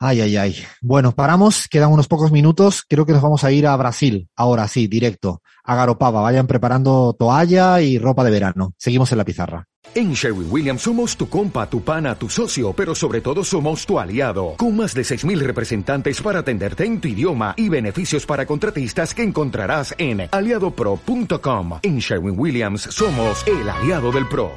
Ay, 0.05 0.19
ay, 0.19 0.35
ay. 0.35 0.55
Bueno, 0.81 1.13
paramos. 1.13 1.69
Quedan 1.69 1.89
unos 1.89 2.09
pocos 2.09 2.29
minutos. 2.29 2.83
Creo 2.89 3.05
que 3.05 3.13
nos 3.13 3.21
vamos 3.21 3.45
a 3.45 3.53
ir 3.53 3.65
a 3.65 3.77
Brasil. 3.77 4.27
Ahora 4.35 4.67
sí, 4.67 4.87
directo. 4.87 5.41
A 5.63 5.77
Garopaba. 5.77 6.21
Vayan 6.21 6.45
preparando 6.45 7.15
toalla 7.17 7.79
y 7.79 7.97
ropa 7.99 8.25
de 8.25 8.31
verano. 8.31 8.73
Seguimos 8.77 9.13
en 9.13 9.19
la 9.19 9.23
pizarra. 9.23 9.65
En 9.95 10.11
Sherwin 10.11 10.47
Williams 10.51 10.81
somos 10.81 11.15
tu 11.15 11.29
compa, 11.29 11.69
tu 11.69 11.81
pana, 11.83 12.15
tu 12.15 12.27
socio, 12.27 12.73
pero 12.73 12.93
sobre 12.93 13.21
todo 13.21 13.45
somos 13.45 13.85
tu 13.85 13.97
aliado, 13.97 14.55
con 14.57 14.75
más 14.75 14.93
de 14.93 15.03
6.000 15.03 15.39
representantes 15.39 16.21
para 16.21 16.39
atenderte 16.39 16.83
en 16.83 16.99
tu 16.99 17.07
idioma 17.07 17.53
y 17.55 17.69
beneficios 17.69 18.25
para 18.25 18.45
contratistas 18.45 19.13
que 19.13 19.23
encontrarás 19.23 19.95
en 19.97 20.27
aliadopro.com. 20.31 21.79
En 21.81 21.99
Sherwin 21.99 22.37
Williams 22.37 22.81
somos 22.91 23.45
el 23.47 23.69
aliado 23.69 24.11
del 24.11 24.27
PRO. 24.27 24.53